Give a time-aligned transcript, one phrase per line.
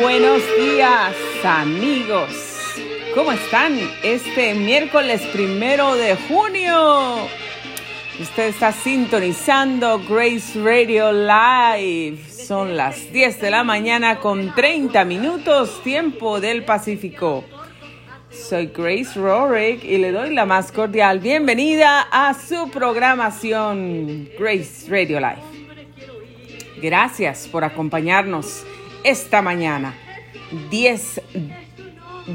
[0.00, 2.30] buenos días, amigos.
[3.14, 3.78] ¿Cómo están?
[4.02, 7.26] Este miércoles primero de junio.
[8.20, 12.18] Usted está sintonizando Grace Radio Live.
[12.30, 17.44] Son las 10 de la mañana con 30 minutos, tiempo del Pacífico.
[18.30, 25.18] Soy Grace Rorick y le doy la más cordial bienvenida a su programación Grace Radio
[25.18, 25.42] Live.
[26.80, 28.64] Gracias por acompañarnos
[29.04, 29.94] esta mañana,
[30.70, 31.22] 10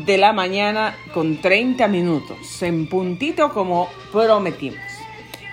[0.05, 4.79] de la mañana con 30 minutos, en puntito como prometimos.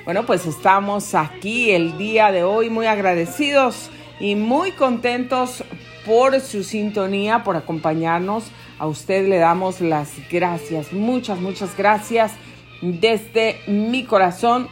[0.04, 5.62] Bueno, pues estamos aquí el día de hoy muy agradecidos y muy contentos
[6.06, 8.44] por su sintonía, por acompañarnos.
[8.78, 12.32] A usted le damos las gracias, muchas, muchas gracias
[12.80, 14.68] desde mi corazón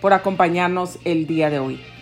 [0.00, 1.93] por acompañarnos el día de hoy.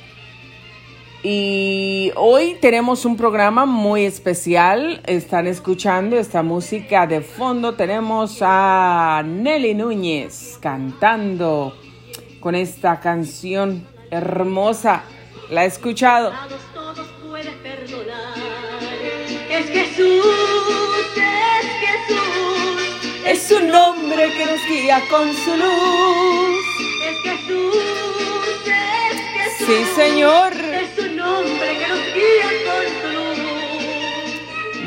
[1.25, 5.01] Y hoy tenemos un programa muy especial.
[5.07, 7.75] Están escuchando esta música de fondo.
[7.75, 11.77] Tenemos a Nelly Núñez cantando
[12.41, 15.05] con esta canción hermosa.
[15.49, 16.33] ¿La he escuchado?
[19.49, 20.25] Es Jesús,
[21.17, 23.27] es Jesús.
[23.27, 26.59] Es un nombre que nos guía con su luz.
[27.07, 28.52] Es Jesús.
[29.67, 30.53] Sí, Señor.
[30.55, 32.83] Es un nombre que nos guía con.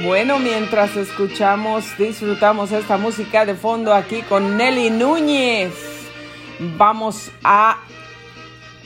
[0.06, 5.72] Bueno, mientras escuchamos, disfrutamos esta música de fondo aquí con Nelly Núñez,
[6.78, 7.78] vamos a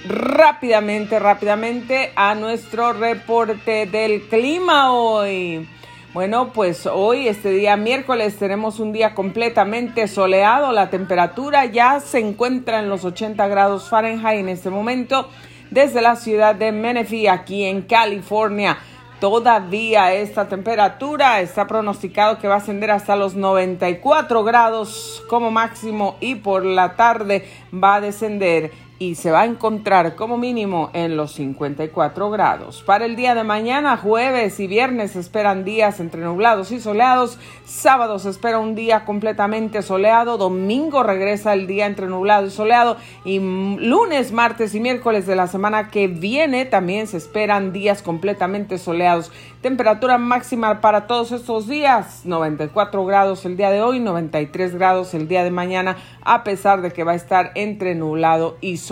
[0.08, 5.68] rápidamente, rápidamente a nuestro reporte del clima hoy.
[6.14, 10.72] Bueno, pues hoy, este día miércoles, tenemos un día completamente soleado.
[10.72, 15.28] La temperatura ya se encuentra en los 80 grados Fahrenheit en este momento
[15.72, 18.78] desde la ciudad de Menifee, aquí en California.
[19.20, 26.16] Todavía esta temperatura está pronosticado que va a ascender hasta los 94 grados como máximo
[26.22, 31.16] y por la tarde va a descender y se va a encontrar como mínimo en
[31.16, 32.84] los 54 grados.
[32.86, 37.40] Para el día de mañana, jueves y viernes esperan días entre nublados y soleados.
[37.64, 40.38] Sábado se espera un día completamente soleado.
[40.38, 42.98] Domingo regresa el día entre nublado y soleado.
[43.24, 48.78] Y lunes, martes y miércoles de la semana que viene también se esperan días completamente
[48.78, 49.32] soleados.
[49.62, 55.28] Temperatura máxima para todos estos días, 94 grados el día de hoy, 93 grados el
[55.28, 58.89] día de mañana, a pesar de que va a estar entre nublado y soleado.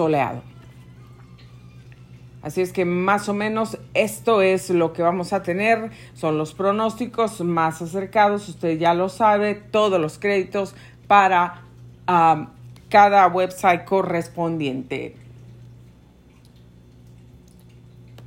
[2.43, 6.53] Así es que más o menos esto es lo que vamos a tener, son los
[6.53, 10.75] pronósticos más acercados, usted ya lo sabe, todos los créditos
[11.07, 11.63] para
[12.07, 12.47] um,
[12.89, 15.26] cada website correspondiente.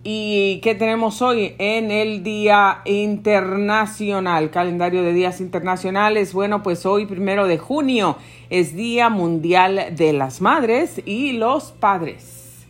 [0.03, 4.51] ¿Y qué tenemos hoy en el Día Internacional?
[4.51, 6.33] Calendario de días internacionales.
[6.33, 8.17] Bueno, pues hoy, primero de junio,
[8.49, 12.65] es Día Mundial de las Madres y los Padres.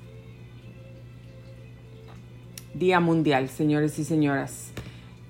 [2.75, 4.73] Día Mundial, señores y señoras.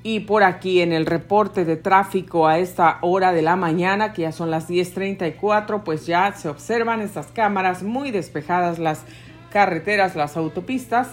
[0.02, 4.22] Y por aquí en el reporte de tráfico a esta hora de la mañana, que
[4.22, 9.04] ya son las 10.34, pues ya se observan estas cámaras muy despejadas las
[9.50, 11.08] carreteras, las autopistas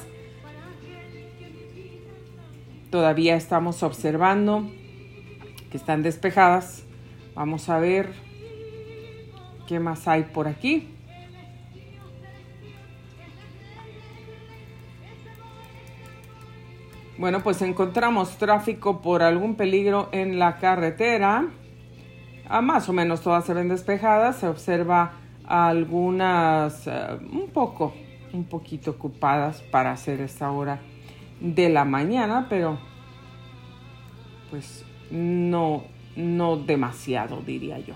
[2.90, 4.70] todavía estamos observando
[5.70, 6.84] que están despejadas.
[7.36, 8.14] Vamos a ver
[9.68, 10.94] qué más hay por aquí.
[17.18, 21.48] Bueno, pues encontramos tráfico por algún peligro en la carretera.
[22.48, 24.38] Ah, más o menos todas se ven despejadas.
[24.38, 25.14] Se observa
[25.46, 27.94] algunas uh, un poco,
[28.34, 30.80] un poquito ocupadas para hacer esta hora
[31.40, 32.78] de la mañana, pero
[34.50, 35.84] pues no,
[36.16, 37.96] no demasiado, diría yo.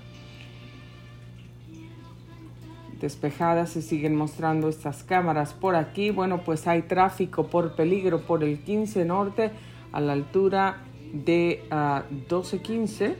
[2.99, 6.11] Despejadas se siguen mostrando estas cámaras por aquí.
[6.11, 9.51] Bueno, pues hay tráfico por peligro por el 15 norte
[9.91, 13.15] a la altura de uh, ah, 1215.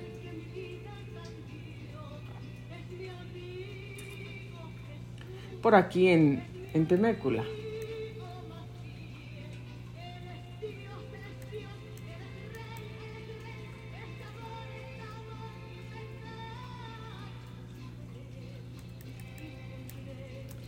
[5.63, 6.43] Por aquí en,
[6.73, 7.43] en Temécula.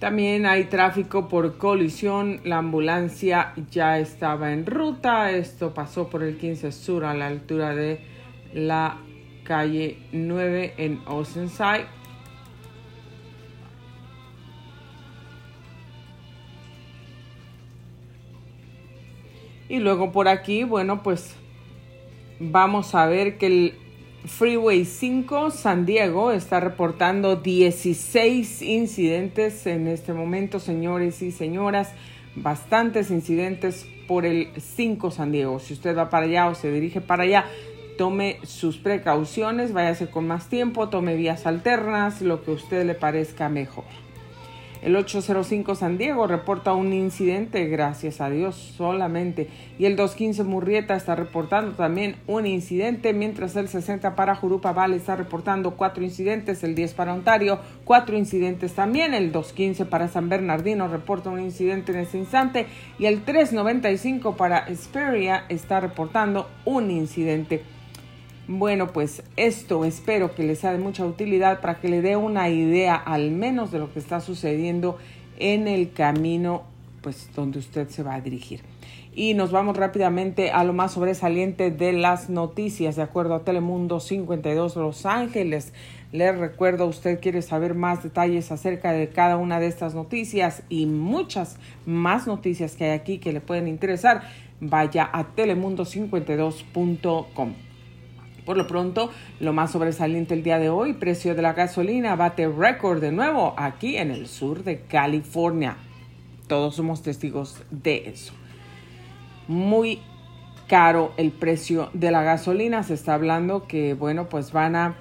[0.04, 2.42] También hay tráfico por colisión.
[2.44, 5.32] La ambulancia ya estaba en ruta.
[5.32, 8.02] Esto pasó por el 15 Sur a la altura de
[8.54, 8.98] la
[9.46, 11.86] calle 9 en Oceanside.
[19.70, 21.34] Y luego por aquí, bueno, pues
[22.42, 23.83] vamos a ver que el
[24.26, 31.92] Freeway 5 San Diego está reportando 16 incidentes en este momento, señores y señoras.
[32.36, 35.60] Bastantes incidentes por el 5 San Diego.
[35.60, 37.46] Si usted va para allá o se dirige para allá,
[37.98, 43.50] tome sus precauciones, váyase con más tiempo, tome vías alternas, lo que usted le parezca
[43.50, 44.03] mejor.
[44.84, 49.48] El 805 San Diego reporta un incidente, gracias a Dios, solamente.
[49.80, 54.98] Y el 215 Murrieta está reportando también un incidente, mientras el 60 para Jurupa Vale
[54.98, 59.14] está reportando cuatro incidentes, el 10 para Ontario, cuatro incidentes también.
[59.14, 62.68] El 215 para San Bernardino reporta un incidente en ese instante.
[63.00, 67.64] Y el 395 para Esperia está reportando un incidente.
[68.48, 72.50] Bueno, pues esto espero que les sea de mucha utilidad para que le dé una
[72.50, 74.98] idea al menos de lo que está sucediendo
[75.40, 76.64] en el camino
[77.02, 78.62] pues donde usted se va a dirigir.
[79.16, 84.00] Y nos vamos rápidamente a lo más sobresaliente de las noticias, de acuerdo a Telemundo
[84.00, 85.72] 52 Los Ángeles.
[86.12, 90.88] Les recuerdo, usted quiere saber más detalles acerca de cada una de estas noticias y
[90.88, 94.24] muchas más noticias que hay aquí que le pueden interesar,
[94.60, 97.54] vaya a telemundo52.com.
[98.46, 99.10] Por lo pronto,
[99.40, 103.54] lo más sobresaliente el día de hoy, precio de la gasolina bate récord de nuevo
[103.58, 105.78] aquí en el sur de California.
[106.48, 108.34] Todos somos testigos de eso.
[109.48, 110.02] Muy
[110.68, 112.84] caro el precio de la gasolina.
[112.84, 114.96] Se está hablando que, bueno, pues van a,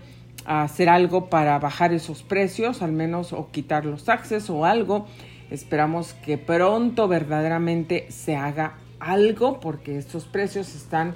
[0.45, 5.07] hacer algo para bajar esos precios, al menos o quitar los taxes o algo.
[5.51, 11.15] Esperamos que pronto verdaderamente se haga algo porque estos precios están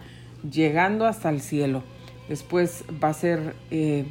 [0.49, 1.83] llegando hasta el cielo
[2.29, 4.07] después va a ser eh,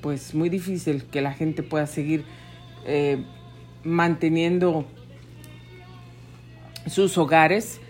[0.00, 2.24] pues muy difícil que la gente pueda seguir
[2.86, 3.24] eh,
[3.84, 4.84] manteniendo
[6.86, 7.80] sus hogares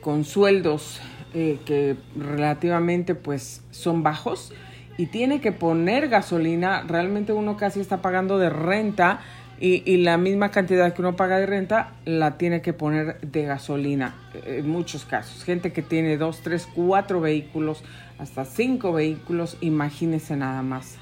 [0.00, 1.00] con sueldos
[1.34, 4.52] eh, que relativamente pues son bajos
[4.98, 9.20] y tiene que poner gasolina, realmente uno casi está pagando de renta
[9.58, 13.44] y, y, la misma cantidad que uno paga de renta la tiene que poner de
[13.44, 15.44] gasolina en muchos casos.
[15.44, 17.84] Gente que tiene dos, tres, cuatro vehículos
[18.22, 20.98] hasta cinco vehículos, imagínese nada más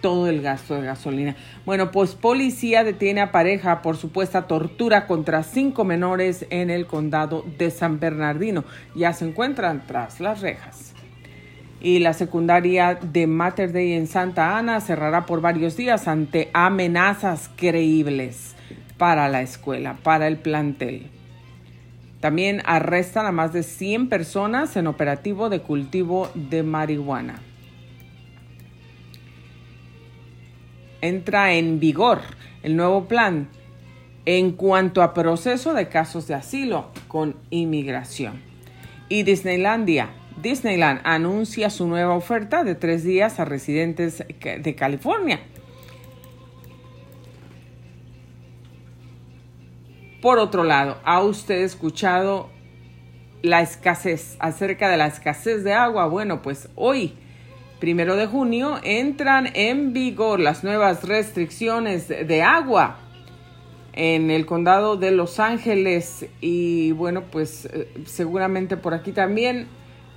[0.00, 1.36] todo el gasto de gasolina.
[1.66, 7.44] Bueno, pues policía detiene a pareja por supuesta tortura contra cinco menores en el condado
[7.58, 8.64] de San Bernardino.
[8.94, 10.94] Ya se encuentran tras las rejas.
[11.80, 17.50] Y la secundaria de Mater Dei en Santa Ana cerrará por varios días ante amenazas
[17.56, 18.54] creíbles
[18.96, 21.10] para la escuela, para el plantel.
[22.20, 27.40] También arrestan a más de 100 personas en operativo de cultivo de marihuana.
[31.00, 32.20] Entra en vigor
[32.62, 33.48] el nuevo plan
[34.26, 38.42] en cuanto a proceso de casos de asilo con inmigración.
[39.08, 40.10] Y Disneylandia,
[40.42, 45.40] Disneyland anuncia su nueva oferta de tres días a residentes de California.
[50.20, 52.50] Por otro lado, ¿ha usted escuchado
[53.42, 56.06] la escasez, acerca de la escasez de agua?
[56.08, 57.14] Bueno, pues hoy,
[57.78, 62.98] primero de junio, entran en vigor las nuevas restricciones de agua
[63.94, 69.68] en el condado de Los Ángeles y bueno, pues eh, seguramente por aquí también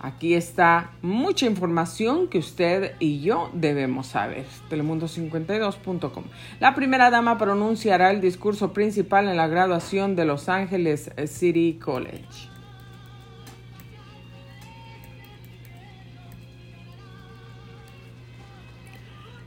[0.03, 4.45] Aquí está mucha información que usted y yo debemos saber.
[4.69, 6.25] Telemundo52.com.
[6.59, 12.49] La primera dama pronunciará el discurso principal en la graduación de Los Ángeles City College.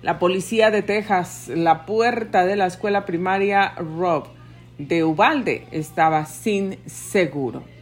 [0.00, 4.28] La policía de Texas, la puerta de la escuela primaria Rob
[4.78, 7.75] de Ubalde estaba sin seguro.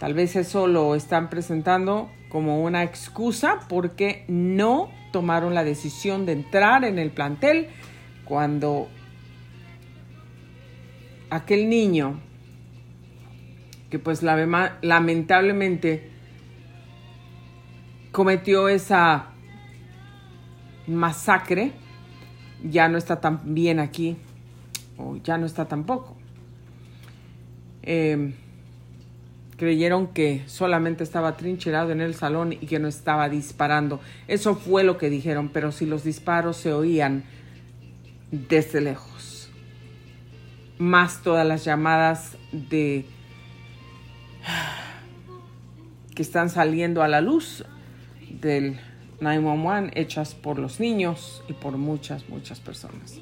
[0.00, 6.32] Tal vez eso lo están presentando como una excusa porque no tomaron la decisión de
[6.32, 7.68] entrar en el plantel
[8.24, 8.88] cuando
[11.28, 12.18] aquel niño
[13.90, 16.10] que pues lamentablemente
[18.10, 19.32] cometió esa
[20.86, 21.72] masacre
[22.64, 24.16] ya no está tan bien aquí
[24.96, 26.16] o ya no está tampoco.
[27.82, 28.32] Eh,
[29.60, 34.00] creyeron que solamente estaba trincherado en el salón y que no estaba disparando.
[34.26, 37.24] Eso fue lo que dijeron, pero si los disparos se oían
[38.30, 39.50] desde lejos.
[40.78, 43.04] Más todas las llamadas de
[46.14, 47.62] que están saliendo a la luz
[48.30, 48.80] del
[49.20, 53.20] 911 hechas por los niños y por muchas, muchas personas.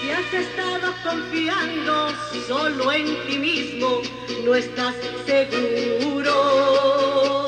[0.00, 2.08] Si has estado confiando
[2.46, 4.00] solo en ti mismo,
[4.44, 4.94] no estás
[5.26, 7.46] seguro.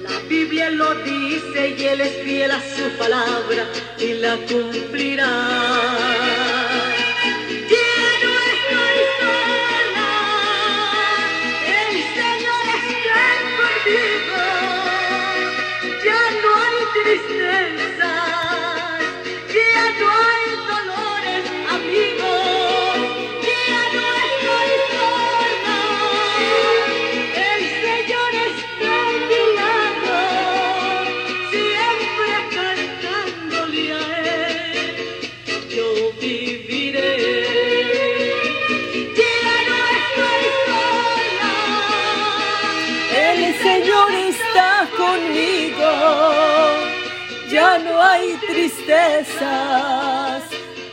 [0.00, 3.66] La Biblia lo dice y Él es fiel a su palabra
[3.98, 6.15] y la cumplirá.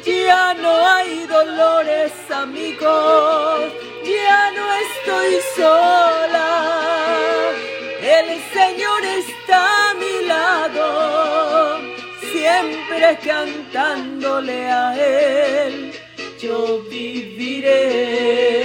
[0.05, 6.51] Ya no hay dolores, amigos, ya no estoy sola.
[8.01, 11.79] El Señor está a mi lado,
[12.31, 15.93] siempre cantándole a Él,
[16.39, 18.62] yo viviré.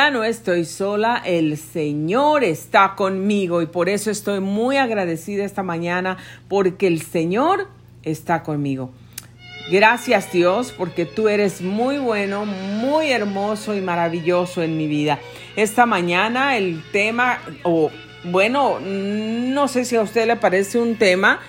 [0.00, 5.62] Ya no estoy sola, el Señor está conmigo y por eso estoy muy agradecida esta
[5.62, 6.16] mañana
[6.48, 7.68] porque el Señor
[8.02, 8.92] está conmigo.
[9.70, 15.18] Gracias Dios porque tú eres muy bueno, muy hermoso y maravilloso en mi vida.
[15.54, 17.90] Esta mañana el tema, o
[18.24, 21.40] bueno, no sé si a usted le parece un tema,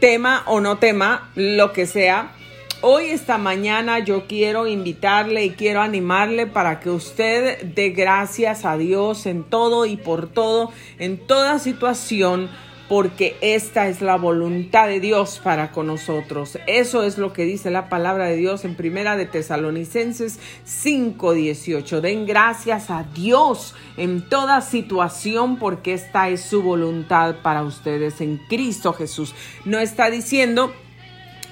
[0.00, 2.32] tema o no tema, lo que sea.
[2.82, 8.78] Hoy, esta mañana, yo quiero invitarle y quiero animarle para que usted dé gracias a
[8.78, 12.48] Dios en todo y por todo, en toda situación
[12.88, 16.58] porque esta es la voluntad de Dios para con nosotros.
[16.66, 22.00] Eso es lo que dice la palabra de Dios en Primera de Tesalonicenses 5:18.
[22.00, 28.38] Den gracias a Dios en toda situación porque esta es su voluntad para ustedes en
[28.48, 29.34] Cristo Jesús.
[29.66, 30.72] No está diciendo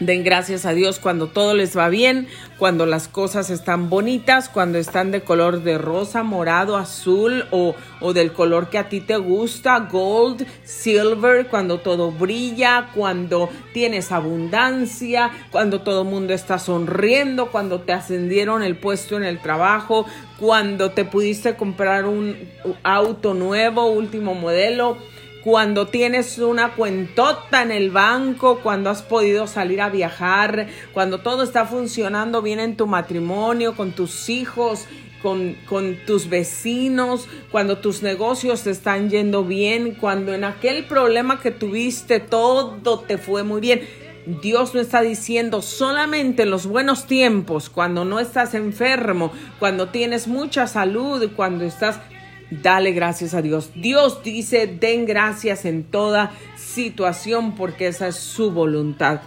[0.01, 4.79] Den gracias a Dios cuando todo les va bien, cuando las cosas están bonitas, cuando
[4.79, 9.17] están de color de rosa, morado, azul o, o, del color que a ti te
[9.17, 17.51] gusta, gold, silver, cuando todo brilla, cuando tienes abundancia, cuando todo el mundo está sonriendo,
[17.51, 20.07] cuando te ascendieron el puesto en el trabajo,
[20.39, 22.37] cuando te pudiste comprar un
[22.85, 24.97] auto nuevo, último modelo
[25.51, 31.43] cuando tienes una cuentota en el banco, cuando has podido salir a viajar, cuando todo
[31.43, 34.85] está funcionando bien en tu matrimonio, con tus hijos,
[35.23, 41.41] con, con, tus vecinos, cuando tus negocios te están yendo bien, cuando en aquel problema
[41.41, 43.81] que tuviste todo te fue muy bien.
[44.43, 50.29] Dios no está diciendo solamente en los buenos tiempos, cuando no estás enfermo, cuando tienes
[50.29, 52.01] mucha salud, cuando estás
[52.51, 53.71] Dale gracias a Dios.
[53.75, 59.21] Dios dice, den gracias en toda situación porque esa es su voluntad.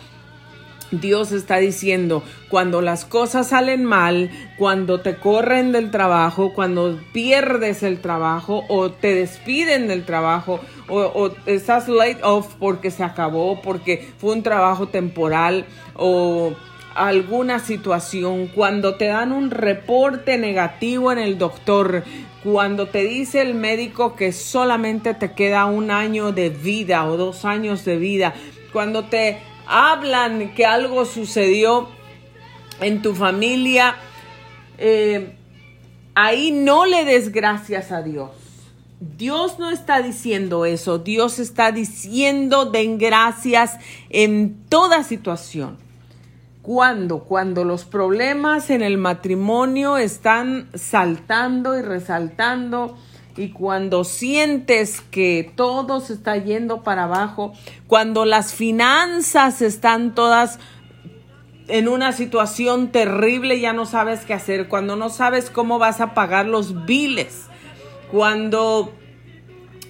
[0.91, 7.81] Dios está diciendo, cuando las cosas salen mal, cuando te corren del trabajo, cuando pierdes
[7.83, 10.59] el trabajo o te despiden del trabajo
[10.89, 16.53] o, estás late off porque se acabó, porque fue un trabajo temporal o
[16.93, 22.03] alguna situación, cuando te dan un reporte negativo en el doctor,
[22.43, 27.45] cuando te dice el médico que solamente te queda un año de vida o dos
[27.45, 28.33] años de vida,
[28.73, 31.89] cuando te hablan que algo sucedió
[32.79, 33.95] en tu familia,
[34.77, 35.35] eh,
[36.15, 38.31] ahí no le des gracias a Dios.
[38.99, 43.77] Dios no está diciendo eso, Dios está diciendo den gracias
[44.09, 45.77] en toda situación.
[46.61, 47.23] ¿Cuándo?
[47.23, 52.97] Cuando los problemas en el matrimonio están saltando y resaltando
[53.35, 57.53] y cuando sientes que todo se está yendo para abajo,
[57.87, 60.59] cuando las finanzas están todas
[61.67, 66.13] en una situación terrible, ya no sabes qué hacer, cuando no sabes cómo vas a
[66.13, 67.47] pagar los biles,
[68.11, 68.93] cuando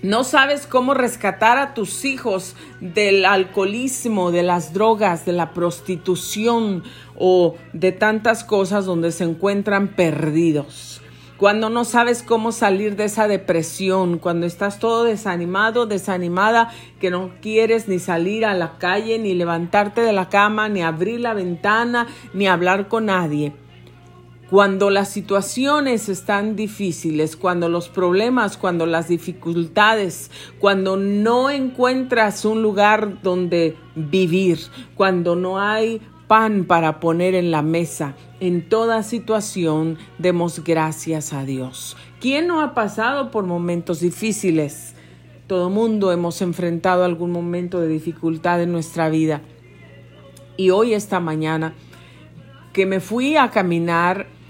[0.03, 6.83] no sabes cómo rescatar a tus hijos del alcoholismo, de las drogas, de la prostitución
[7.17, 11.01] o de tantas cosas donde se encuentran perdidos.
[11.37, 17.31] Cuando no sabes cómo salir de esa depresión, cuando estás todo desanimado, desanimada, que no
[17.41, 22.07] quieres ni salir a la calle, ni levantarte de la cama, ni abrir la ventana,
[22.33, 23.53] ni hablar con nadie
[24.51, 30.29] cuando las situaciones están difíciles, cuando los problemas, cuando las dificultades,
[30.59, 34.59] cuando no encuentras un lugar donde vivir,
[34.95, 41.45] cuando no hay pan para poner en la mesa, en toda situación demos gracias a
[41.45, 41.95] Dios.
[42.19, 44.95] ¿Quién no ha pasado por momentos difíciles?
[45.47, 49.43] Todo mundo hemos enfrentado algún momento de dificultad en nuestra vida.
[50.57, 51.73] Y hoy, esta mañana,
[52.73, 54.40] que me fui a caminar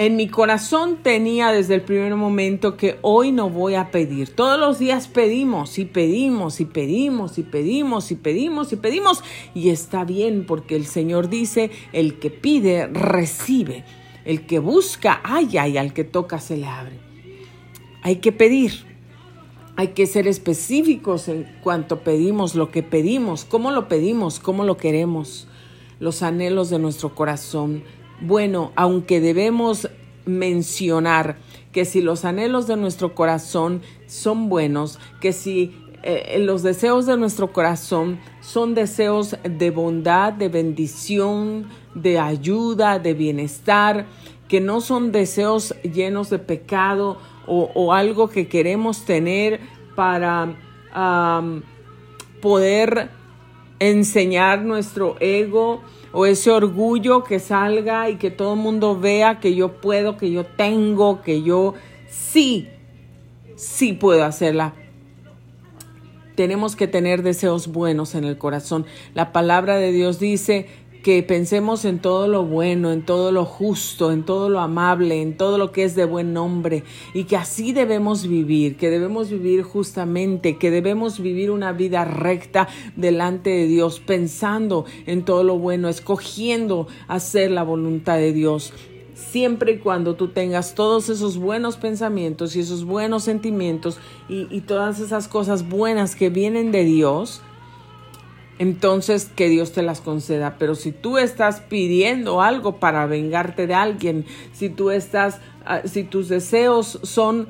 [0.00, 4.34] en mi corazón tenía desde el primer momento que hoy no voy a pedir.
[4.34, 9.22] Todos los días pedimos y pedimos y pedimos y pedimos y pedimos y pedimos.
[9.54, 13.84] Y está bien porque el Señor dice, el que pide, recibe.
[14.24, 16.98] El que busca, ay, ay, al que toca se le abre.
[18.00, 18.86] Hay que pedir.
[19.76, 24.78] Hay que ser específicos en cuanto pedimos lo que pedimos, cómo lo pedimos, cómo lo
[24.78, 25.46] queremos,
[25.98, 27.82] los anhelos de nuestro corazón
[28.20, 29.88] bueno, aunque debemos
[30.26, 31.38] mencionar
[31.72, 37.16] que si los anhelos de nuestro corazón son buenos, que si eh, los deseos de
[37.16, 44.06] nuestro corazón son deseos de bondad, de bendición, de ayuda, de bienestar,
[44.48, 49.60] que no son deseos llenos de pecado o, algo que queremos tener
[49.96, 50.54] para
[52.40, 53.10] poder
[53.80, 59.54] enseñar nuestro ego o ese orgullo que salga y que todo el mundo vea que
[59.54, 61.74] yo puedo, que yo tengo, que yo
[62.08, 62.68] sí,
[63.56, 64.74] sí puedo hacerla.
[66.34, 68.86] Tenemos que tener deseos buenos en el corazón.
[69.14, 70.68] La palabra de Dios dice
[71.02, 75.36] que pensemos en todo lo bueno, en todo lo justo, en todo lo amable, en
[75.36, 76.84] todo lo que es de buen nombre
[77.14, 82.68] y que así debemos vivir, que debemos vivir justamente, que debemos vivir una vida recta
[82.96, 88.72] delante de Dios, pensando en todo lo bueno, escogiendo hacer la voluntad de Dios.
[89.14, 94.98] Siempre y cuando tú tengas todos esos buenos pensamientos y esos buenos sentimientos y, todas
[94.98, 97.42] esas cosas buenas que vienen de Dios,
[98.60, 100.56] entonces que Dios te las conceda.
[100.58, 106.04] Pero si tú estás pidiendo algo para vengarte de alguien, si tú estás, ah, si
[106.04, 107.48] tus deseos son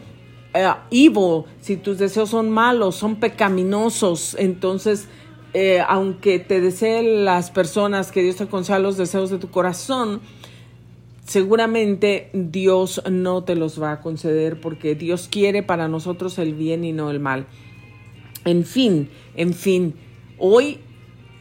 [0.54, 5.08] uh, si tus deseos son malos, son pecaminosos, entonces
[5.52, 10.20] eh, aunque te deseen las personas que Dios te conceda los deseos de tu corazón,
[11.24, 16.84] seguramente Dios no te los va a conceder porque Dios quiere para nosotros el bien
[16.84, 17.46] y no el mal.
[18.44, 19.96] En fin, en fin,
[20.38, 20.78] hoy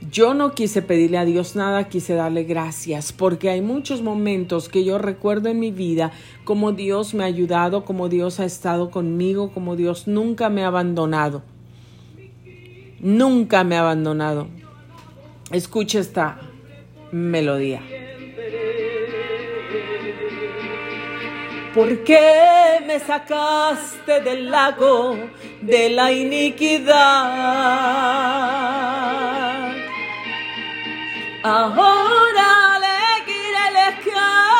[0.10, 4.84] yo no quise pedirle a Dios nada, quise darle gracias, porque hay muchos momentos que
[4.84, 6.12] yo recuerdo en mi vida
[6.46, 10.68] como Dios me ha ayudado, como Dios ha estado conmigo, como Dios nunca me ha
[10.68, 11.44] abandonado.
[13.00, 14.48] Nunca me ha abandonado.
[15.52, 16.40] Escucha esta
[17.12, 17.82] melodía.
[21.74, 25.18] ¿Por qué me sacaste del lago
[25.62, 26.90] de la iniquidad?
[31.42, 32.98] Ahora le
[33.72, 34.52] le canto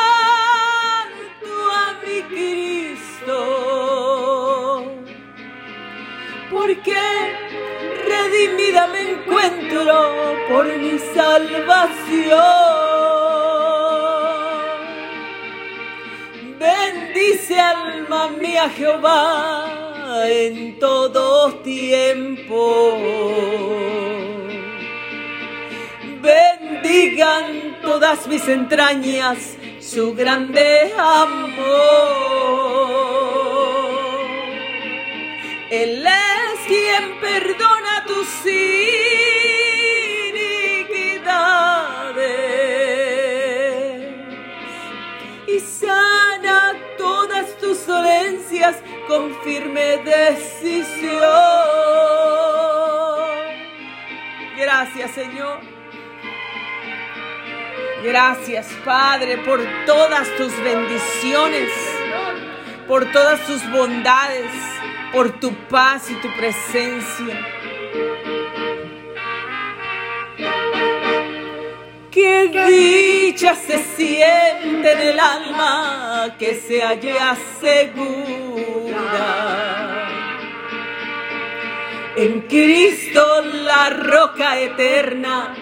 [1.70, 3.36] a mi Cristo,
[6.50, 7.02] porque
[8.08, 9.94] redimida me encuentro
[10.48, 12.40] por mi salvación.
[16.58, 19.66] Bendice alma mía Jehová
[20.24, 22.96] en todo tiempo
[26.20, 31.70] bendigan todas mis entrañas su grande amor.
[35.70, 38.94] Él es quien perdona tus iniquidades
[45.46, 48.76] y sana todas tus dolencias
[49.08, 51.20] con firme decisión.
[54.56, 55.79] Gracias, Señor.
[58.02, 61.70] Gracias Padre por todas tus bendiciones,
[62.88, 64.50] por todas tus bondades,
[65.12, 67.46] por tu paz y tu presencia.
[72.10, 79.10] Qué dicha se siente en el alma que se halla segura.
[82.16, 85.54] En Cristo la roca eterna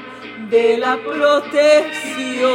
[0.50, 2.50] de la protección.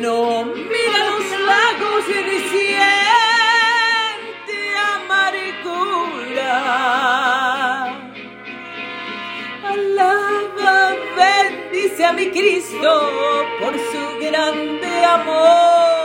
[0.00, 2.96] No mira los lagos ni siente
[4.94, 6.52] amargura.
[9.64, 12.90] Alaba, bendice a mi Cristo
[13.60, 16.01] por su grande amor.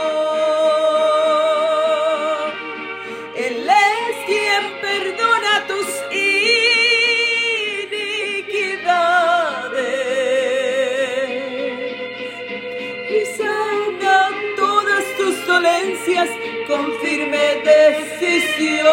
[16.66, 18.86] Con firme decisión.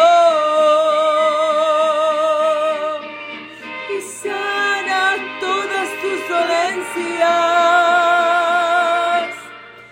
[3.90, 7.26] Y sana todas tus dolencias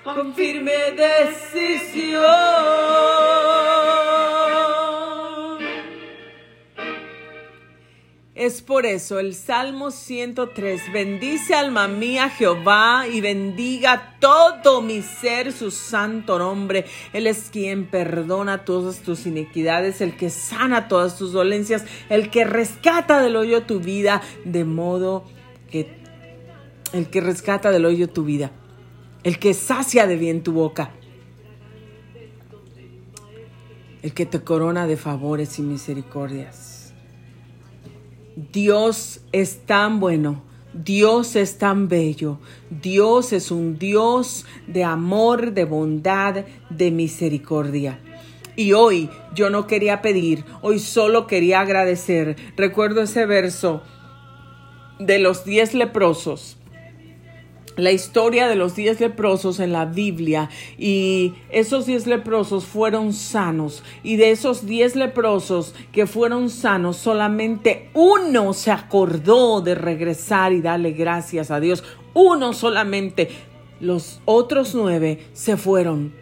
[0.04, 2.24] con firme decisión.
[8.44, 15.50] Es por eso el Salmo 103, bendice alma mía Jehová y bendiga todo mi ser
[15.50, 16.84] su santo nombre.
[17.14, 22.44] Él es quien perdona todas tus iniquidades, el que sana todas tus dolencias, el que
[22.44, 25.24] rescata del hoyo tu vida, de modo
[25.70, 25.88] que
[26.92, 28.50] el que rescata del hoyo tu vida,
[29.22, 30.90] el que sacia de bien tu boca,
[34.02, 36.73] el que te corona de favores y misericordias.
[38.36, 40.42] Dios es tan bueno,
[40.72, 48.00] Dios es tan bello, Dios es un Dios de amor, de bondad, de misericordia.
[48.56, 52.36] Y hoy yo no quería pedir, hoy solo quería agradecer.
[52.56, 53.82] Recuerdo ese verso
[54.98, 56.56] de los diez leprosos
[57.76, 63.82] la historia de los diez leprosos en la Biblia y esos diez leprosos fueron sanos
[64.02, 70.60] y de esos diez leprosos que fueron sanos solamente uno se acordó de regresar y
[70.60, 71.84] darle gracias a Dios.
[72.12, 73.28] Uno solamente.
[73.80, 76.14] Los otros nueve se fueron.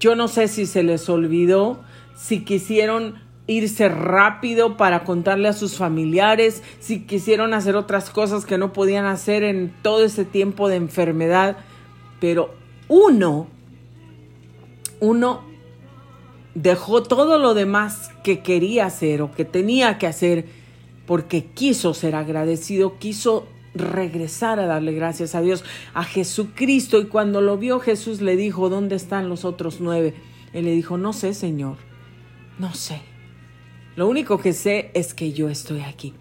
[0.00, 1.82] Yo no sé si se les olvidó
[2.16, 8.58] si quisieron irse rápido para contarle a sus familiares, si quisieron hacer otras cosas que
[8.58, 11.58] no podían hacer en todo ese tiempo de enfermedad.
[12.20, 12.54] Pero
[12.88, 13.48] uno,
[15.00, 15.42] uno
[16.54, 20.46] dejó todo lo demás que quería hacer o que tenía que hacer
[21.06, 26.98] porque quiso ser agradecido, quiso regresar a darle gracias a Dios, a Jesucristo.
[26.98, 30.14] Y cuando lo vio Jesús le dijo, ¿dónde están los otros nueve?
[30.54, 31.76] Él le dijo, no sé, Señor,
[32.58, 33.13] no sé.
[33.96, 36.14] Lo único que sé es que yo estoy aquí.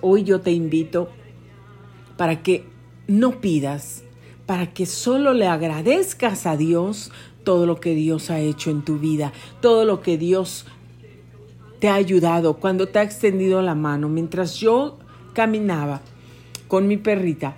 [0.00, 1.08] Hoy yo te invito
[2.16, 2.64] para que
[3.08, 4.04] no pidas,
[4.46, 7.10] para que solo le agradezcas a Dios
[7.42, 10.66] todo lo que Dios ha hecho en tu vida, todo lo que Dios
[11.80, 14.08] te ha ayudado, cuando te ha extendido la mano.
[14.08, 14.98] Mientras yo
[15.34, 16.02] caminaba
[16.68, 17.56] con mi perrita,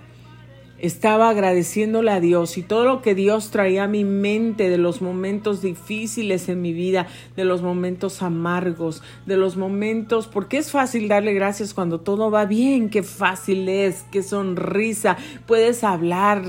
[0.81, 5.01] estaba agradeciéndole a Dios y todo lo que Dios traía a mi mente de los
[5.01, 11.07] momentos difíciles en mi vida, de los momentos amargos, de los momentos, porque es fácil
[11.07, 16.43] darle gracias cuando todo va bien, qué fácil es, qué sonrisa, puedes hablar,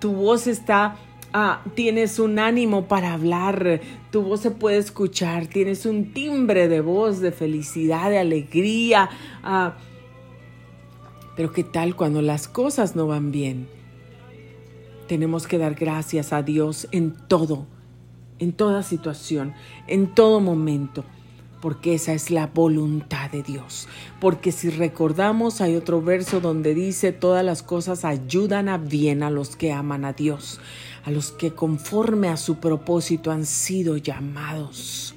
[0.00, 0.96] tu voz está
[1.38, 3.80] Ah, tienes un ánimo para hablar,
[4.10, 9.10] tu voz se puede escuchar, tienes un timbre de voz de felicidad, de alegría.
[9.42, 9.76] Ah,
[11.36, 13.68] pero ¿qué tal cuando las cosas no van bien?
[15.06, 17.66] Tenemos que dar gracias a Dios en todo,
[18.38, 19.52] en toda situación,
[19.86, 21.04] en todo momento,
[21.60, 23.86] porque esa es la voluntad de Dios.
[24.18, 29.30] Porque si recordamos, hay otro verso donde dice, todas las cosas ayudan a bien a
[29.30, 30.58] los que aman a Dios,
[31.04, 35.15] a los que conforme a su propósito han sido llamados.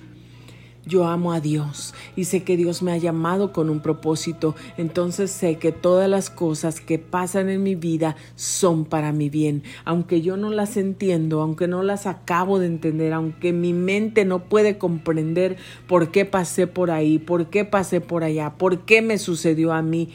[0.85, 5.29] Yo amo a Dios y sé que Dios me ha llamado con un propósito, entonces
[5.29, 10.21] sé que todas las cosas que pasan en mi vida son para mi bien, aunque
[10.21, 14.77] yo no las entiendo, aunque no las acabo de entender, aunque mi mente no puede
[14.77, 19.73] comprender por qué pasé por ahí, por qué pasé por allá, por qué me sucedió
[19.73, 20.09] a mí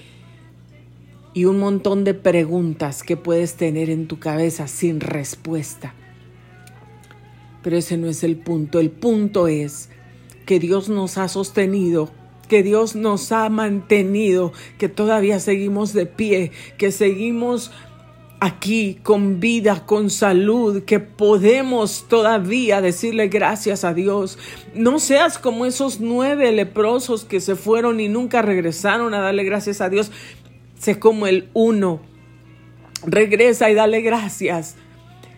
[1.34, 5.92] y un montón de preguntas que puedes tener en tu cabeza sin respuesta.
[7.62, 8.78] Pero ese no es el punto.
[8.78, 9.88] El punto es
[10.44, 12.10] que Dios nos ha sostenido
[12.48, 17.72] que Dios nos ha mantenido, que todavía seguimos de pie, que seguimos
[18.40, 24.38] aquí con vida, con salud, que podemos todavía decirle gracias a Dios.
[24.74, 29.80] No seas como esos nueve leprosos que se fueron y nunca regresaron a darle gracias
[29.80, 30.12] a Dios.
[30.78, 32.02] Sé como el uno.
[33.06, 34.76] Regresa y dale gracias.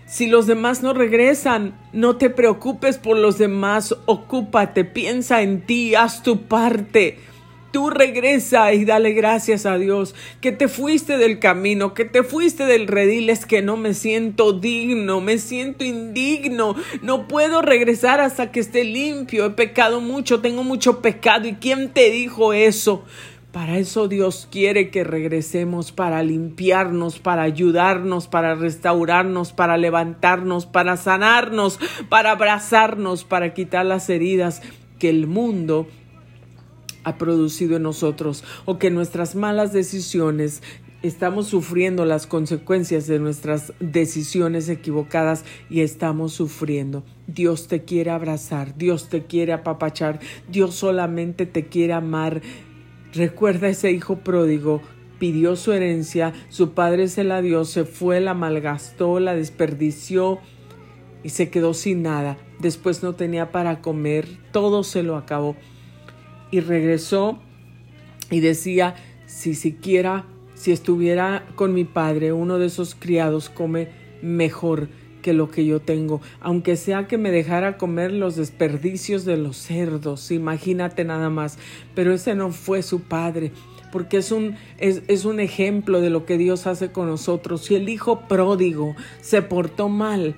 [0.07, 5.95] Si los demás no regresan, no te preocupes por los demás, ocúpate, piensa en ti,
[5.95, 7.19] haz tu parte
[7.77, 12.65] tú regresa y dale gracias a Dios que te fuiste del camino, que te fuiste
[12.65, 18.51] del redil, es que no me siento digno, me siento indigno, no puedo regresar hasta
[18.51, 21.49] que esté limpio, he pecado mucho, tengo mucho pecado.
[21.49, 23.05] ¿Y quién te dijo eso?
[23.57, 30.99] Para eso Dios quiere que regresemos, para limpiarnos, para ayudarnos, para restaurarnos, para levantarnos, para
[30.99, 31.79] sanarnos,
[32.11, 34.61] para abrazarnos, para quitar las heridas
[34.99, 35.87] que el mundo
[37.03, 40.63] ha producido en nosotros o que nuestras malas decisiones
[41.03, 47.05] estamos sufriendo las consecuencias de nuestras decisiones equivocadas y estamos sufriendo.
[47.27, 52.43] Dios te quiere abrazar, Dios te quiere apapachar, Dios solamente te quiere amar.
[53.17, 54.83] Recuerda ese hijo pródigo
[55.19, 60.39] pidió su herencia, su padre se la dio, se fue, la malgastó, la desperdició
[61.23, 62.37] y se quedó sin nada.
[62.59, 65.57] Después no tenía para comer, todo se lo acabó
[66.51, 67.39] y regresó
[68.31, 73.89] y decía, si siquiera, si estuviera con mi padre, uno de esos criados come
[74.21, 74.89] mejor
[75.27, 79.57] que lo que yo tengo, aunque sea que me dejara comer los desperdicios de los
[79.57, 81.59] cerdos, imagínate nada más,
[81.97, 83.51] pero ese no fue su padre,
[83.91, 87.65] porque es un, es, es un ejemplo de lo que Dios hace con nosotros.
[87.65, 90.37] Si el hijo pródigo se portó mal,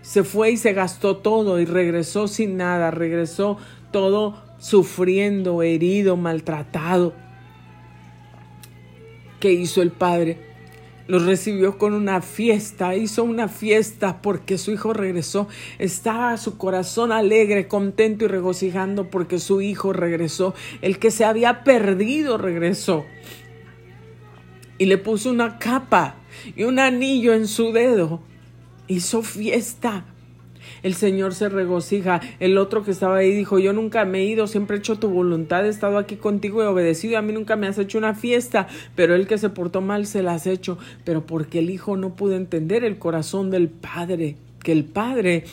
[0.00, 3.58] se fue y se gastó todo y regresó sin nada, regresó
[3.90, 7.14] todo sufriendo, herido, maltratado.
[9.40, 10.47] ¿Qué hizo el padre?
[11.08, 15.48] Los recibió con una fiesta, hizo una fiesta porque su hijo regresó.
[15.78, 20.54] Estaba su corazón alegre, contento y regocijando porque su hijo regresó.
[20.82, 23.06] El que se había perdido regresó.
[24.76, 26.16] Y le puso una capa
[26.54, 28.20] y un anillo en su dedo.
[28.86, 30.04] Hizo fiesta
[30.82, 32.20] el Señor se regocija.
[32.40, 35.08] El otro que estaba ahí dijo, yo nunca me he ido, siempre he hecho tu
[35.08, 38.68] voluntad, he estado aquí contigo y obedecido, a mí nunca me has hecho una fiesta,
[38.94, 42.14] pero el que se portó mal se la has hecho, pero porque el Hijo no
[42.14, 45.44] pudo entender el corazón del Padre, que el Padre,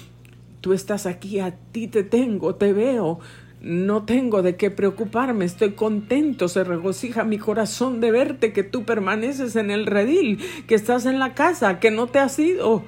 [0.61, 3.19] tú estás aquí, a ti te tengo, te veo,
[3.61, 8.83] no tengo de qué preocuparme, estoy contento, se regocija mi corazón de verte, que tú
[8.83, 12.83] permaneces en el redil, que estás en la casa, que no te has ido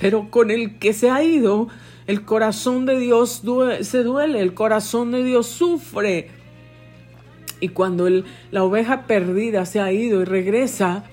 [0.00, 1.68] pero con el que se ha ido,
[2.06, 3.42] el corazón de Dios
[3.82, 6.30] se duele, el corazón de Dios sufre.
[7.60, 8.08] Y cuando
[8.50, 11.04] la oveja perdida se ha ido y regresa,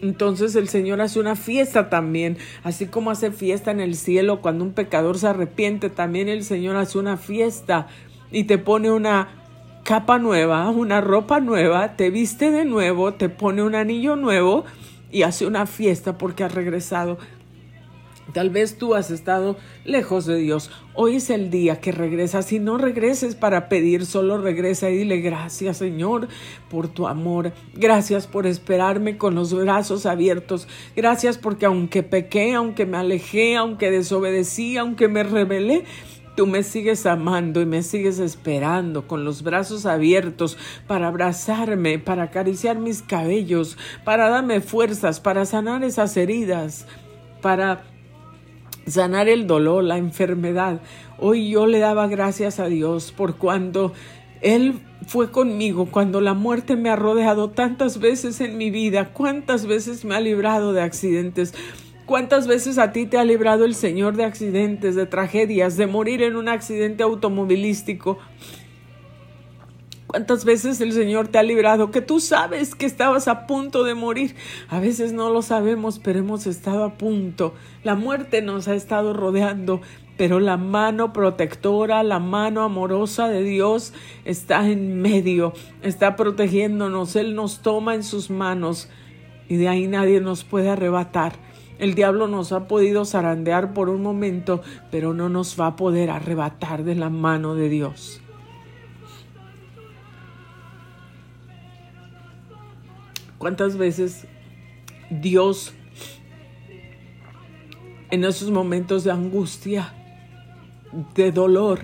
[0.00, 4.64] entonces el Señor hace una fiesta también, así como hace fiesta en el cielo cuando
[4.64, 7.86] un pecador se arrepiente, también el Señor hace una fiesta
[8.30, 9.28] y te pone una
[9.84, 14.64] capa nueva, una ropa nueva, te viste de nuevo, te pone un anillo nuevo
[15.10, 17.18] y hace una fiesta porque has regresado.
[18.32, 20.70] Tal vez tú has estado lejos de Dios.
[20.94, 22.46] Hoy es el día que regresas.
[22.46, 26.28] Si no regreses para pedir, solo regresa y dile gracias Señor
[26.70, 27.52] por tu amor.
[27.74, 30.68] Gracias por esperarme con los brazos abiertos.
[30.96, 35.84] Gracias porque aunque pequé, aunque me alejé, aunque desobedecí, aunque me rebelé,
[36.34, 40.56] Tú me sigues amando y me sigues esperando con los brazos abiertos
[40.86, 46.86] para abrazarme, para acariciar mis cabellos, para darme fuerzas, para sanar esas heridas,
[47.42, 47.82] para
[48.86, 50.80] sanar el dolor, la enfermedad.
[51.18, 53.92] Hoy yo le daba gracias a Dios por cuando
[54.40, 59.66] Él fue conmigo, cuando la muerte me ha rodeado tantas veces en mi vida, cuántas
[59.66, 61.54] veces me ha librado de accidentes.
[62.04, 66.20] ¿Cuántas veces a ti te ha librado el Señor de accidentes, de tragedias, de morir
[66.22, 68.18] en un accidente automovilístico?
[70.12, 71.90] ¿Cuántas veces el Señor te ha librado?
[71.90, 74.36] Que tú sabes que estabas a punto de morir.
[74.68, 77.54] A veces no lo sabemos, pero hemos estado a punto.
[77.82, 79.80] La muerte nos ha estado rodeando,
[80.18, 83.94] pero la mano protectora, la mano amorosa de Dios
[84.26, 87.16] está en medio, está protegiéndonos.
[87.16, 88.90] Él nos toma en sus manos
[89.48, 91.36] y de ahí nadie nos puede arrebatar.
[91.78, 96.10] El diablo nos ha podido zarandear por un momento, pero no nos va a poder
[96.10, 98.21] arrebatar de la mano de Dios.
[103.42, 104.28] ¿Cuántas veces
[105.10, 105.74] Dios
[108.12, 109.92] en esos momentos de angustia,
[111.16, 111.80] de dolor,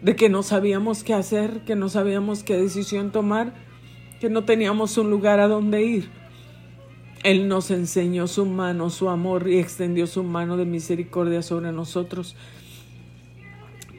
[0.00, 3.52] de que no sabíamos qué hacer, que no sabíamos qué decisión tomar,
[4.18, 6.08] que no teníamos un lugar a donde ir.
[7.22, 12.34] Él nos enseñó su mano, su amor y extendió su mano de misericordia sobre nosotros.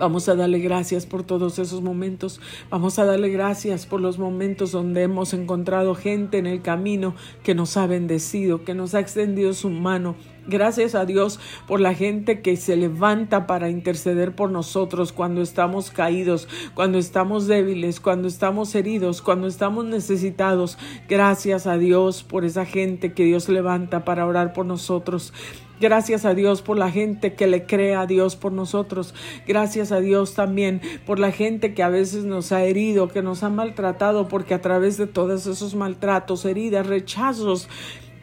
[0.03, 2.41] Vamos a darle gracias por todos esos momentos.
[2.69, 7.55] Vamos a darle gracias por los momentos donde hemos encontrado gente en el camino que
[7.55, 10.15] nos ha bendecido, que nos ha extendido su mano.
[10.45, 11.39] Gracias a Dios
[11.69, 17.47] por la gente que se levanta para interceder por nosotros cuando estamos caídos, cuando estamos
[17.47, 20.77] débiles, cuando estamos heridos, cuando estamos necesitados.
[21.07, 25.31] Gracias a Dios por esa gente que Dios levanta para orar por nosotros.
[25.79, 29.13] Gracias a Dios por la gente que le cree a Dios por nosotros.
[29.47, 33.43] Gracias a Dios también por la gente que a veces nos ha herido, que nos
[33.43, 37.67] ha maltratado, porque a través de todos esos maltratos, heridas, rechazos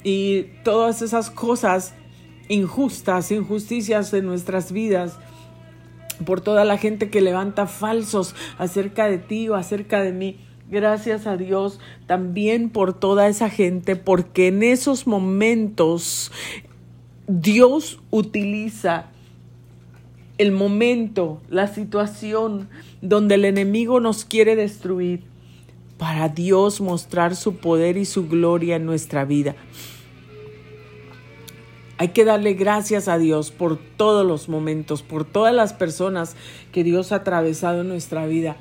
[0.04, 1.94] y todas esas cosas
[2.48, 5.18] injustas, injusticias en nuestras vidas,
[6.24, 10.38] por toda la gente que levanta falsos acerca de ti o acerca de mí.
[10.70, 16.30] Gracias a Dios también por toda esa gente, porque en esos momentos
[17.32, 19.06] Dios utiliza
[20.36, 22.68] el momento, la situación
[23.02, 25.22] donde el enemigo nos quiere destruir
[25.96, 29.54] para Dios mostrar su poder y su gloria en nuestra vida.
[31.98, 36.34] Hay que darle gracias a Dios por todos los momentos, por todas las personas
[36.72, 38.56] que Dios ha atravesado en nuestra vida.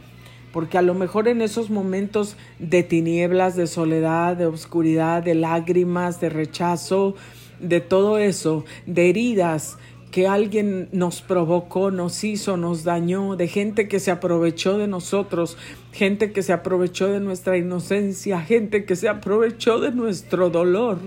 [0.54, 6.22] Porque a lo mejor en esos momentos de tinieblas, de soledad, de oscuridad, de lágrimas,
[6.22, 7.16] de rechazo,
[7.60, 9.78] de todo eso, de heridas
[10.12, 15.58] que alguien nos provocó, nos hizo, nos dañó, de gente que se aprovechó de nosotros,
[15.92, 20.98] gente que se aprovechó de nuestra inocencia, gente que se aprovechó de nuestro dolor.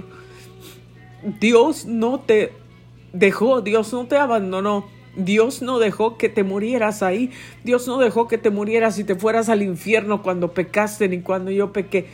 [1.40, 2.52] Dios no te
[3.12, 4.86] dejó, Dios no te abandonó.
[5.14, 7.30] Dios no dejó que te murieras ahí.
[7.64, 11.50] Dios no dejó que te murieras y te fueras al infierno cuando pecaste ni cuando
[11.50, 12.06] yo pequé.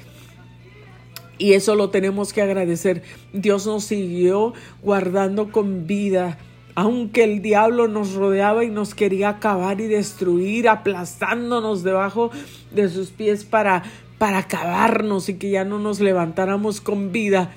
[1.38, 3.03] Y eso lo tenemos que agradecer.
[3.33, 6.38] Dios nos siguió guardando con vida.
[6.74, 12.31] Aunque el diablo nos rodeaba y nos quería acabar y destruir, aplastándonos debajo
[12.72, 13.83] de sus pies para,
[14.18, 17.53] para acabarnos y que ya no nos levantáramos con vida.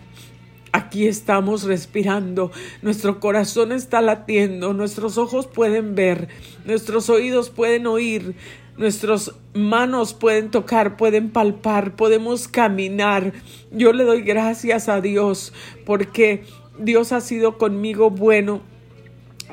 [0.73, 2.49] Aquí estamos respirando,
[2.81, 6.29] nuestro corazón está latiendo, nuestros ojos pueden ver,
[6.63, 8.35] nuestros oídos pueden oír,
[8.77, 13.33] Nuestras manos pueden tocar, pueden palpar, podemos caminar.
[13.71, 15.53] Yo le doy gracias a Dios
[15.85, 16.45] porque
[16.79, 18.61] Dios ha sido conmigo bueno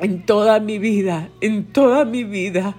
[0.00, 2.76] en toda mi vida, en toda mi vida.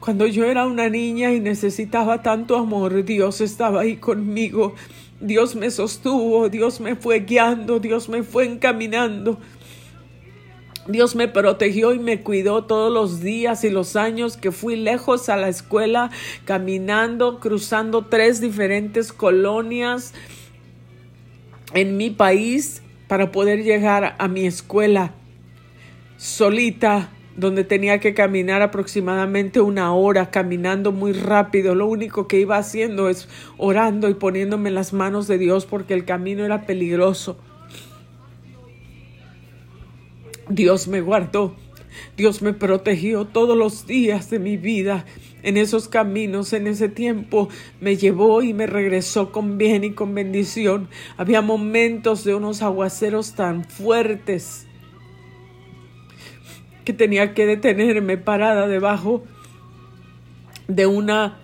[0.00, 4.74] Cuando yo era una niña y necesitaba tanto amor, Dios estaba ahí conmigo.
[5.20, 9.38] Dios me sostuvo, Dios me fue guiando, Dios me fue encaminando.
[10.88, 15.28] Dios me protegió y me cuidó todos los días y los años que fui lejos
[15.28, 16.10] a la escuela,
[16.44, 20.14] caminando, cruzando tres diferentes colonias
[21.74, 25.12] en mi país para poder llegar a mi escuela
[26.16, 31.74] solita, donde tenía que caminar aproximadamente una hora, caminando muy rápido.
[31.74, 36.04] Lo único que iba haciendo es orando y poniéndome las manos de Dios porque el
[36.04, 37.36] camino era peligroso.
[40.48, 41.56] Dios me guardó,
[42.16, 45.04] Dios me protegió todos los días de mi vida.
[45.42, 47.48] En esos caminos, en ese tiempo,
[47.80, 50.88] me llevó y me regresó con bien y con bendición.
[51.16, 54.66] Había momentos de unos aguaceros tan fuertes
[56.84, 59.24] que tenía que detenerme parada debajo
[60.68, 61.38] de una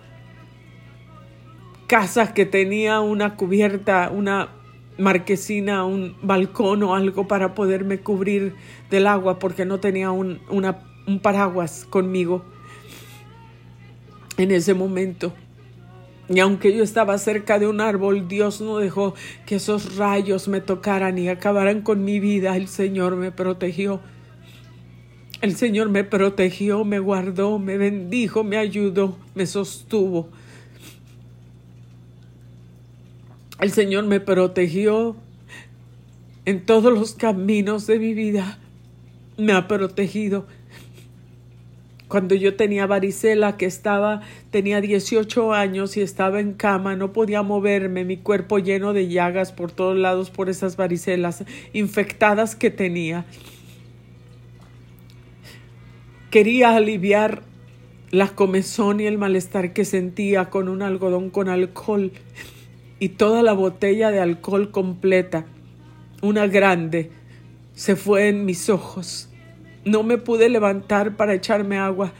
[1.87, 4.49] casa que tenía una cubierta, una
[4.97, 8.55] marquesina, un balcón o algo para poderme cubrir
[8.89, 12.43] del agua porque no tenía un, un paraguas conmigo
[14.37, 15.33] en ese momento.
[16.29, 19.13] Y aunque yo estaba cerca de un árbol, Dios no dejó
[19.45, 22.55] que esos rayos me tocaran y acabaran con mi vida.
[22.55, 23.99] El Señor me protegió.
[25.41, 30.29] El Señor me protegió, me guardó, me bendijo, me ayudó, me sostuvo.
[33.63, 35.15] El Señor me protegió
[36.43, 38.59] en todos los caminos de mi vida.
[39.37, 40.45] Me ha protegido.
[42.09, 44.19] Cuando yo tenía varicela, que estaba,
[44.51, 49.53] tenía 18 años y estaba en cama, no podía moverme, mi cuerpo lleno de llagas
[49.53, 53.23] por todos lados por esas varicelas infectadas que tenía.
[56.31, 57.43] Quería aliviar
[58.11, 62.11] la comezón y el malestar que sentía con un algodón con alcohol
[63.03, 65.45] y toda la botella de alcohol completa,
[66.21, 67.11] una grande,
[67.73, 69.29] se fue en mis ojos.
[69.83, 72.13] No me pude levantar para echarme agua.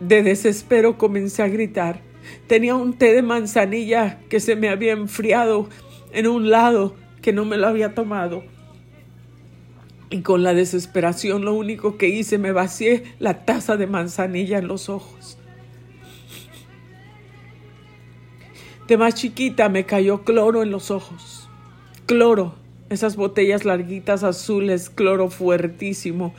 [0.00, 2.02] De desespero comencé a gritar.
[2.48, 5.70] Tenía un té de manzanilla que se me había enfriado
[6.12, 8.44] en un lado que no me lo había tomado.
[10.10, 14.68] Y con la desesperación lo único que hice, me vacié la taza de manzanilla en
[14.68, 15.38] los ojos.
[18.86, 21.48] De más chiquita me cayó cloro en los ojos.
[22.06, 22.54] Cloro,
[22.90, 26.34] esas botellas larguitas azules, cloro fuertísimo.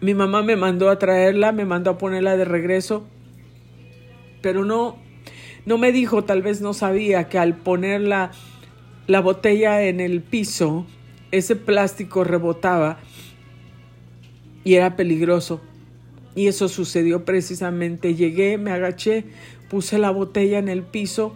[0.00, 3.06] Mi mamá me mandó a traerla, me mandó a ponerla de regreso,
[4.42, 4.98] pero no,
[5.64, 8.32] no me dijo, tal vez no sabía que al ponerla
[9.06, 10.84] la botella en el piso,
[11.30, 12.98] ese plástico rebotaba
[14.64, 15.60] y era peligroso.
[16.36, 18.14] Y eso sucedió precisamente.
[18.14, 19.24] Llegué, me agaché,
[19.70, 21.34] puse la botella en el piso,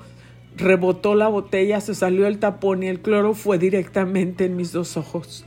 [0.56, 4.98] rebotó la botella, se salió el tapón y el cloro fue directamente en mis dos
[4.98, 5.46] ojos.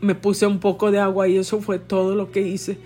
[0.00, 2.78] Me puse un poco de agua y eso fue todo lo que hice.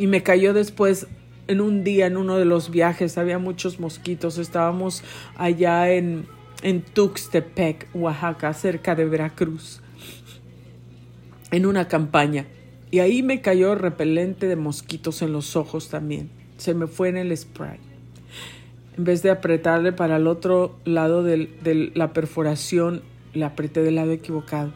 [0.00, 1.06] Y me cayó después
[1.46, 4.36] en un día, en uno de los viajes, había muchos mosquitos.
[4.36, 5.04] Estábamos
[5.36, 6.26] allá en,
[6.62, 9.80] en Tuxtepec, Oaxaca, cerca de Veracruz
[11.50, 12.46] en una campaña
[12.90, 16.30] y ahí me cayó repelente de mosquitos en los ojos también.
[16.56, 17.78] Se me fue en el spray.
[18.96, 23.02] En vez de apretarle para el otro lado de la perforación,
[23.34, 24.72] le apreté del lado equivocado.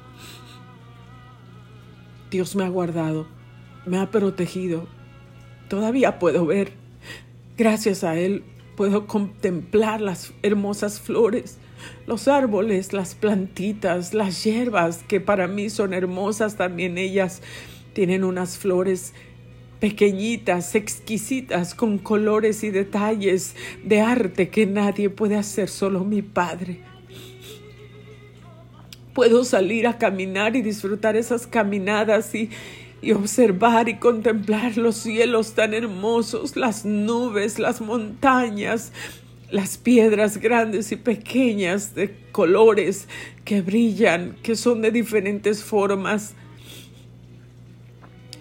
[2.31, 3.27] Dios me ha guardado,
[3.87, 4.87] me ha protegido.
[5.68, 6.73] Todavía puedo ver.
[7.57, 8.45] Gracias a Él
[8.77, 11.59] puedo contemplar las hermosas flores
[12.07, 17.43] los árboles, las plantitas, las hierbas, que para mí son hermosas también ellas,
[17.93, 19.12] tienen unas flores
[19.83, 26.80] pequeñitas, exquisitas, con colores y detalles de arte que nadie puede hacer, solo mi Padre.
[29.12, 32.49] Puedo salir a caminar y disfrutar esas caminadas y,
[33.03, 38.93] y observar y contemplar los cielos tan hermosos, las nubes, las montañas,
[39.53, 43.07] las piedras grandes y pequeñas de colores
[43.44, 46.34] que brillan, que son de diferentes formas.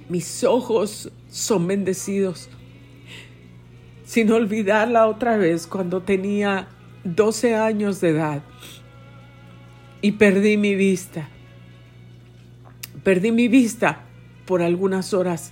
[0.08, 2.50] Mis ojos son bendecidos.
[4.06, 6.70] Sin olvidarla otra vez cuando tenía
[7.04, 8.44] 12 años de edad
[10.02, 11.28] y perdí mi vista.
[13.04, 14.06] Perdí mi vista
[14.46, 15.52] por algunas horas.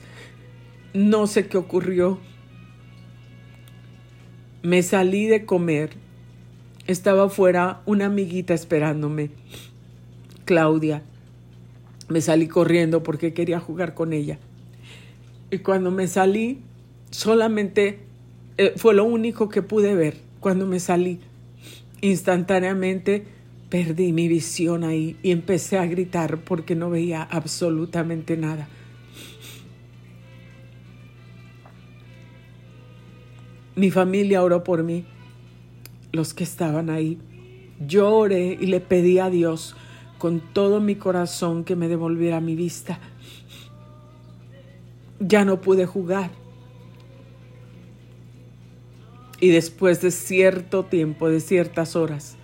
[0.94, 2.20] No sé qué ocurrió
[4.62, 5.92] me salí de comer.
[6.88, 9.30] Estaba afuera una amiguita esperándome,
[10.46, 11.04] Claudia.
[12.08, 14.40] Me salí corriendo porque quería jugar con ella.
[15.52, 16.60] Y cuando me salí,
[17.12, 18.00] solamente
[18.58, 20.18] eh, fue lo único que pude ver.
[20.40, 21.20] Cuando me salí,
[22.02, 23.26] instantáneamente
[23.70, 28.68] perdí mi visión ahí y empecé a gritar porque no veía absolutamente nada.
[33.80, 35.06] Mi familia oró por mí,
[36.12, 37.18] los que estaban ahí.
[37.80, 39.74] Yo oré y le pedí a Dios
[40.18, 43.00] con todo mi corazón que me devolviera mi vista.
[45.22, 46.30] Ya no pude jugar.
[49.40, 52.36] Y después de cierto tiempo, de ciertas horas,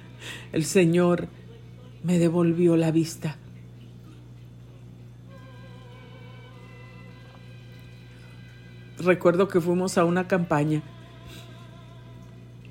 [0.53, 1.27] el Señor
[2.01, 3.35] me devolvió la vista.
[8.99, 10.81] Recuerdo que fuimos a una campaña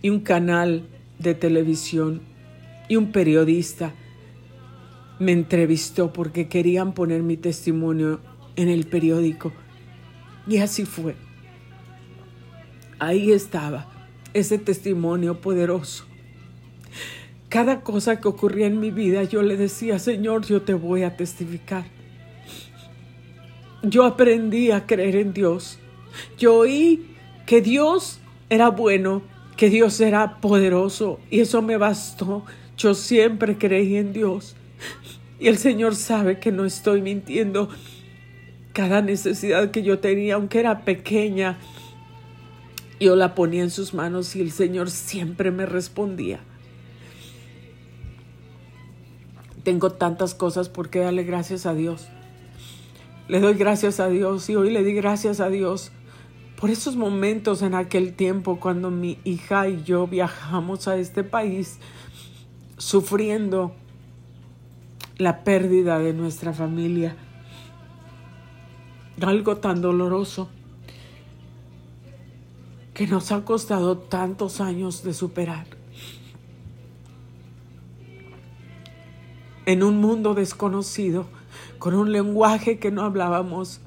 [0.05, 0.87] y un canal
[1.19, 2.21] de televisión
[2.91, 3.95] y un periodista
[5.19, 8.21] me entrevistó porque querían poner mi testimonio
[8.55, 9.51] en el periódico.
[10.47, 11.15] Y así fue.
[12.99, 13.89] Ahí estaba
[14.35, 16.05] ese testimonio poderoso.
[17.49, 21.17] Cada cosa que ocurría en mi vida yo le decía, Señor, yo te voy a
[21.17, 21.87] testificar.
[23.83, 25.79] Yo aprendí a creer en Dios.
[26.37, 32.45] Yo oí que Dios era bueno que Dios era poderoso y eso me bastó.
[32.77, 34.57] Yo siempre creí en Dios
[35.39, 37.69] y el Señor sabe que no estoy mintiendo.
[38.73, 41.59] Cada necesidad que yo tenía, aunque era pequeña,
[42.99, 46.41] yo la ponía en sus manos y el Señor siempre me respondía.
[49.63, 52.09] Tengo tantas cosas por qué darle gracias a Dios.
[53.29, 55.93] Le doy gracias a Dios y hoy le di gracias a Dios
[56.65, 61.79] por esos momentos en aquel tiempo cuando mi hija y yo viajamos a este país
[62.79, 63.75] sufriendo
[65.19, 67.19] la pérdida de nuestra familia.
[69.21, 70.49] Algo tan doloroso.
[72.95, 75.67] que nos ha costado tantos años de superar.
[79.67, 81.27] En un mundo desconocido,
[81.79, 83.83] con un lenguaje que no hablábamos,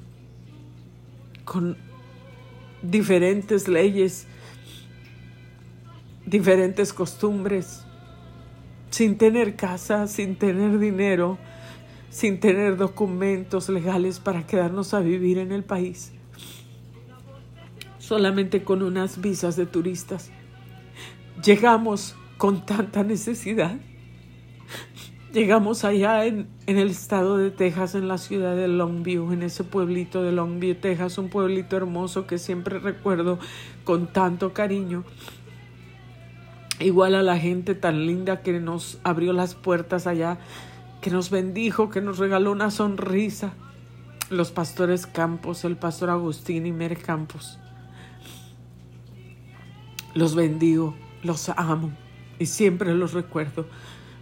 [1.44, 1.87] con
[2.82, 4.26] diferentes leyes,
[6.26, 7.84] diferentes costumbres,
[8.90, 11.38] sin tener casa, sin tener dinero,
[12.10, 16.12] sin tener documentos legales para quedarnos a vivir en el país,
[17.98, 20.30] solamente con unas visas de turistas.
[21.44, 23.76] Llegamos con tanta necesidad.
[25.32, 29.62] Llegamos allá en, en, el estado de Texas, en la ciudad de Longview, en ese
[29.62, 33.38] pueblito de Longview, Texas, un pueblito hermoso que siempre recuerdo
[33.84, 35.04] con tanto cariño.
[36.80, 40.38] Igual a la gente tan linda que nos abrió las puertas allá,
[41.02, 43.52] que nos bendijo, que nos regaló una sonrisa.
[44.30, 47.58] Los pastores Campos, el pastor Agustín y Mere Campos.
[50.14, 51.92] Los bendigo, los amo
[52.38, 53.66] y siempre los recuerdo.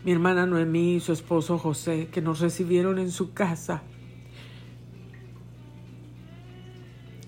[0.07, 3.83] Mi hermana Noemí y su esposo José, que nos recibieron en su casa.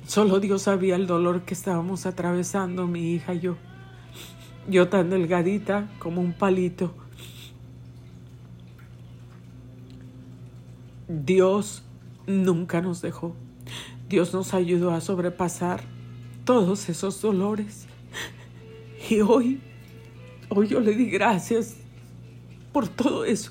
[0.06, 3.56] Solo Dios sabía el dolor que estábamos atravesando, mi hija y yo
[4.68, 6.94] yo tan delgadita como un palito.
[11.08, 11.82] Dios
[12.26, 13.34] nunca nos dejó.
[14.08, 15.80] Dios nos ayudó a sobrepasar
[16.44, 17.88] todos esos dolores.
[19.10, 19.60] Y hoy,
[20.50, 21.87] hoy yo le di gracias
[22.78, 23.50] por todo eso.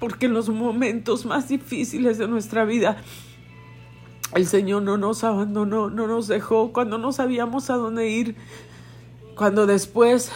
[0.00, 2.96] Porque en los momentos más difíciles de nuestra vida,
[4.34, 8.34] el Señor no nos abandonó, no nos dejó cuando no sabíamos a dónde ir.
[9.34, 10.32] Cuando después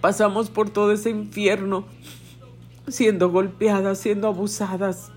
[0.00, 1.84] pasamos por todo ese infierno,
[2.86, 5.10] siendo golpeadas, siendo abusadas,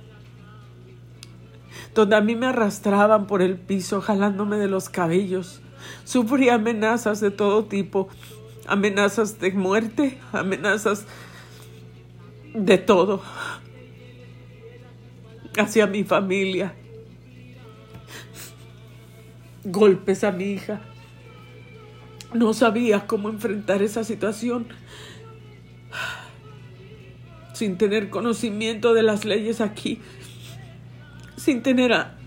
[1.93, 5.61] donde a mí me arrastraban por el piso, jalándome de los cabellos.
[6.05, 8.09] Sufrí amenazas de todo tipo,
[8.67, 11.05] amenazas de muerte, amenazas
[12.53, 13.21] de todo
[15.57, 16.73] hacia mi familia,
[19.63, 20.81] golpes a mi hija.
[22.33, 24.67] No sabía cómo enfrentar esa situación
[27.53, 30.01] sin tener conocimiento de las leyes aquí,
[31.37, 32.17] sin tener a,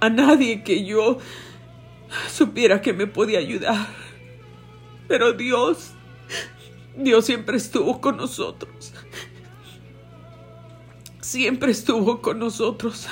[0.00, 1.18] a nadie que yo
[2.30, 4.01] supiera que me podía ayudar.
[5.12, 5.90] Pero Dios,
[6.96, 8.94] Dios siempre estuvo con nosotros.
[11.20, 13.08] Siempre estuvo con nosotros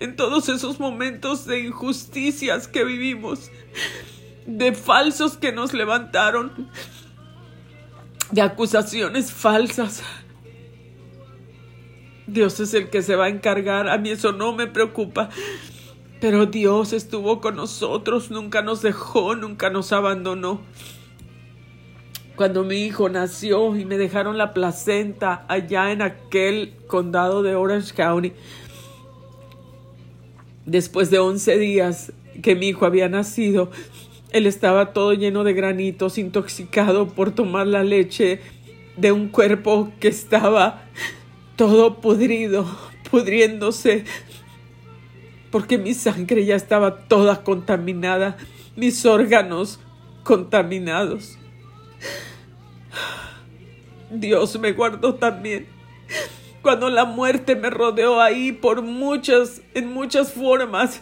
[0.00, 3.52] en todos esos momentos de injusticias que vivimos
[4.46, 6.68] de falsos que nos levantaron,
[8.32, 10.02] de acusaciones falsas.
[12.26, 15.28] Dios es el que se va a encargar, a mí eso no me preocupa.
[16.20, 20.62] Pero Dios estuvo con nosotros, nunca nos dejó, nunca nos abandonó.
[22.38, 27.92] Cuando mi hijo nació y me dejaron la placenta allá en aquel condado de Orange
[27.92, 28.32] County,
[30.64, 33.72] después de 11 días que mi hijo había nacido,
[34.30, 38.38] él estaba todo lleno de granitos, intoxicado por tomar la leche
[38.96, 40.84] de un cuerpo que estaba
[41.56, 42.66] todo podrido,
[43.10, 44.04] pudriéndose,
[45.50, 48.36] porque mi sangre ya estaba toda contaminada,
[48.76, 49.80] mis órganos
[50.22, 51.36] contaminados.
[54.10, 55.66] Dios me guardó también.
[56.62, 61.00] Cuando la muerte me rodeó ahí por muchas, en muchas formas,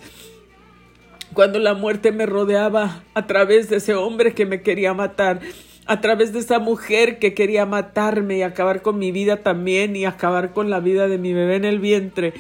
[1.33, 5.41] cuando la muerte me rodeaba a través de ese hombre que me quería matar,
[5.87, 10.05] a través de esa mujer que quería matarme y acabar con mi vida también y
[10.05, 12.35] acabar con la vida de mi bebé en el vientre.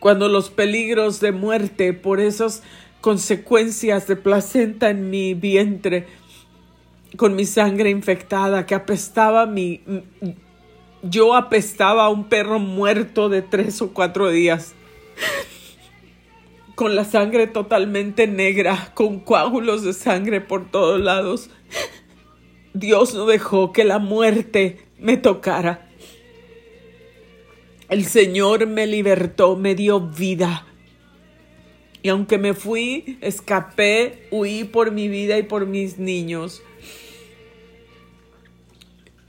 [0.00, 2.62] Cuando los peligros de muerte por esas
[3.00, 6.06] consecuencias de placenta en mi vientre,
[7.16, 9.80] con mi sangre infectada que apestaba mi...
[11.02, 14.74] Yo apestaba a un perro muerto de tres o cuatro días
[16.74, 21.50] con la sangre totalmente negra, con coágulos de sangre por todos lados.
[22.72, 25.88] Dios no dejó que la muerte me tocara.
[27.88, 30.66] El Señor me libertó, me dio vida.
[32.02, 36.62] Y aunque me fui, escapé, huí por mi vida y por mis niños.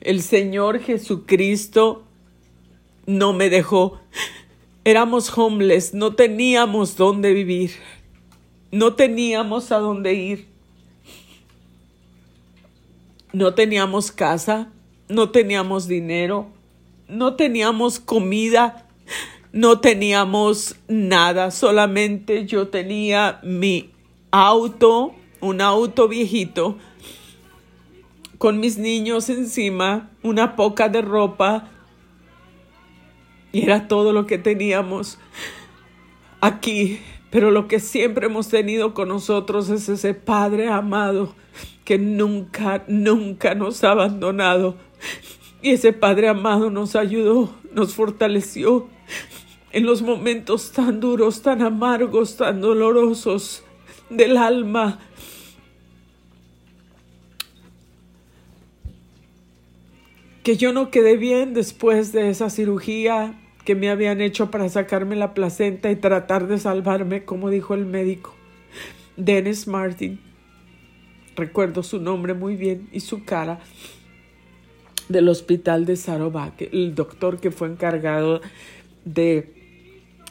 [0.05, 2.03] El Señor Jesucristo
[3.07, 3.99] no me dejó.
[4.83, 7.71] Éramos homeless, no teníamos dónde vivir,
[8.69, 10.47] no teníamos a dónde ir,
[13.33, 14.71] no teníamos casa,
[15.09, 16.49] no teníamos dinero,
[17.07, 18.87] no teníamos comida,
[19.53, 23.89] no teníamos nada, solamente yo tenía mi
[24.29, 26.77] auto, un auto viejito,
[28.37, 31.69] con mis niños encima, una poca de ropa,
[33.51, 35.17] y era todo lo que teníamos
[36.41, 36.99] aquí.
[37.29, 41.35] Pero lo que siempre hemos tenido con nosotros es ese Padre amado
[41.83, 44.75] que nunca, nunca nos ha abandonado.
[45.61, 48.87] Y ese Padre amado nos ayudó, nos fortaleció
[49.71, 53.63] en los momentos tan duros, tan amargos, tan dolorosos
[54.09, 54.99] del alma.
[60.45, 63.33] Que yo no quedé bien después de esa cirugía
[63.65, 67.87] que me habían hecho para sacarme la placenta y tratar de salvarme, como dijo el
[67.87, 68.35] médico.
[69.17, 70.21] Dennis Martin.
[71.35, 73.59] Recuerdo su nombre muy bien y su cara
[75.09, 78.39] del hospital de Sarovac, el doctor que fue encargado
[79.03, 79.51] de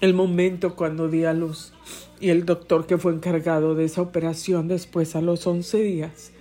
[0.00, 1.72] el momento cuando di a luz
[2.20, 6.32] y el doctor que fue encargado de esa operación después a los 11 días.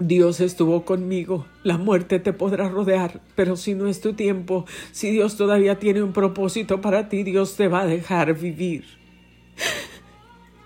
[0.00, 5.10] Dios estuvo conmigo, la muerte te podrá rodear, pero si no es tu tiempo, si
[5.10, 8.84] Dios todavía tiene un propósito para ti, Dios te va a dejar vivir.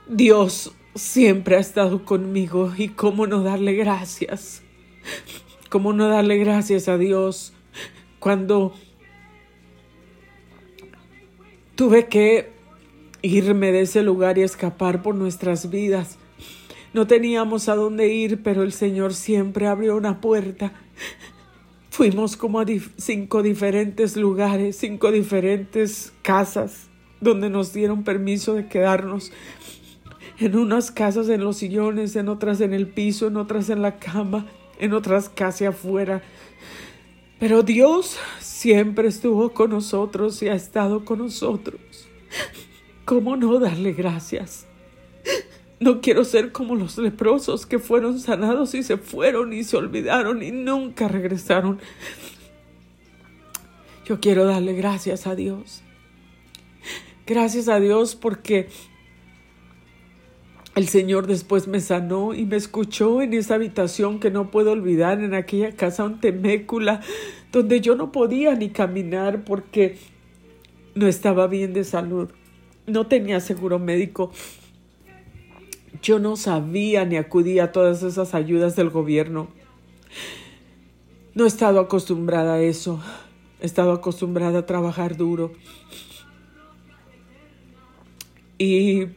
[0.08, 4.62] Dios siempre ha estado conmigo y cómo no darle gracias,
[5.68, 7.52] cómo no darle gracias a Dios
[8.20, 8.72] cuando
[11.74, 12.52] Tuve que
[13.20, 16.18] irme de ese lugar y escapar por nuestras vidas.
[16.94, 20.72] No teníamos a dónde ir, pero el Señor siempre abrió una puerta.
[21.90, 22.66] Fuimos como a
[22.96, 26.88] cinco diferentes lugares, cinco diferentes casas,
[27.20, 29.32] donde nos dieron permiso de quedarnos.
[30.38, 33.98] En unas casas en los sillones, en otras en el piso, en otras en la
[33.98, 34.46] cama,
[34.78, 36.22] en otras casi afuera.
[37.40, 41.80] Pero Dios siempre estuvo con nosotros y ha estado con nosotros.
[43.04, 44.68] ¿Cómo no darle gracias?
[45.84, 50.42] No quiero ser como los leprosos que fueron sanados y se fueron y se olvidaron
[50.42, 51.78] y nunca regresaron.
[54.06, 55.82] Yo quiero darle gracias a Dios.
[57.26, 58.68] Gracias a Dios porque
[60.74, 65.20] el Señor después me sanó y me escuchó en esa habitación que no puedo olvidar,
[65.20, 67.02] en aquella casa un temécula
[67.52, 69.98] donde yo no podía ni caminar porque
[70.94, 72.30] no estaba bien de salud,
[72.86, 74.32] no tenía seguro médico.
[76.02, 79.48] Yo no sabía ni acudía a todas esas ayudas del gobierno.
[81.34, 83.00] No he estado acostumbrada a eso.
[83.60, 85.52] He estado acostumbrada a trabajar duro.
[88.58, 89.08] Y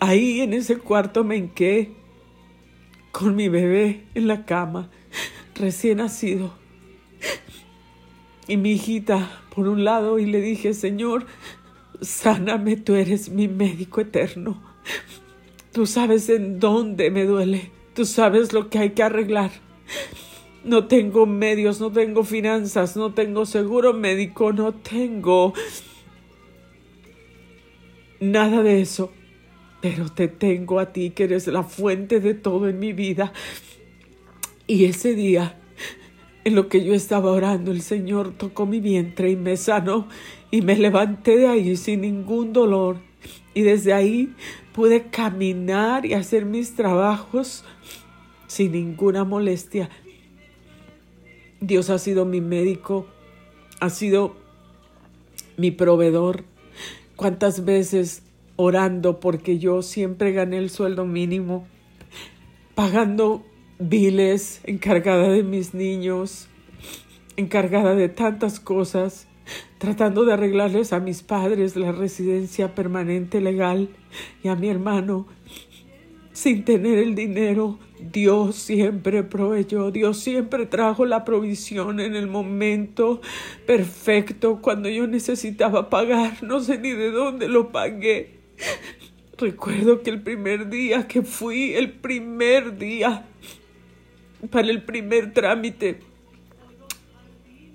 [0.00, 1.92] ahí en ese cuarto me enqué
[3.12, 4.90] con mi bebé en la cama,
[5.54, 6.52] recién nacido
[8.48, 11.26] y mi hijita por un lado y le dije, Señor,
[12.00, 14.60] sáname, tú eres mi médico eterno.
[15.78, 19.52] Tú sabes en dónde me duele, tú sabes lo que hay que arreglar.
[20.64, 25.54] No tengo medios, no tengo finanzas, no tengo seguro médico, no tengo
[28.18, 29.12] nada de eso.
[29.80, 33.32] Pero te tengo a ti que eres la fuente de todo en mi vida.
[34.66, 35.60] Y ese día
[36.42, 40.08] en lo que yo estaba orando, el Señor tocó mi vientre y me sanó
[40.50, 43.07] y me levanté de ahí sin ningún dolor.
[43.54, 44.34] Y desde ahí
[44.72, 47.64] pude caminar y hacer mis trabajos
[48.46, 49.90] sin ninguna molestia.
[51.60, 53.06] Dios ha sido mi médico,
[53.80, 54.36] ha sido
[55.56, 56.44] mi proveedor.
[57.16, 58.22] ¿Cuántas veces
[58.60, 61.68] orando porque yo siempre gané el sueldo mínimo,
[62.74, 63.44] pagando
[63.78, 66.48] viles, encargada de mis niños,
[67.36, 69.27] encargada de tantas cosas,
[69.78, 73.88] tratando de arreglarles a mis padres la residencia permanente legal
[74.42, 75.26] y a mi hermano.
[76.32, 83.20] Sin tener el dinero, Dios siempre proveyó, Dios siempre trajo la provisión en el momento
[83.66, 88.38] perfecto cuando yo necesitaba pagar, no sé ni de dónde lo pagué.
[89.36, 93.24] Recuerdo que el primer día que fui, el primer día,
[94.50, 96.00] para el primer trámite.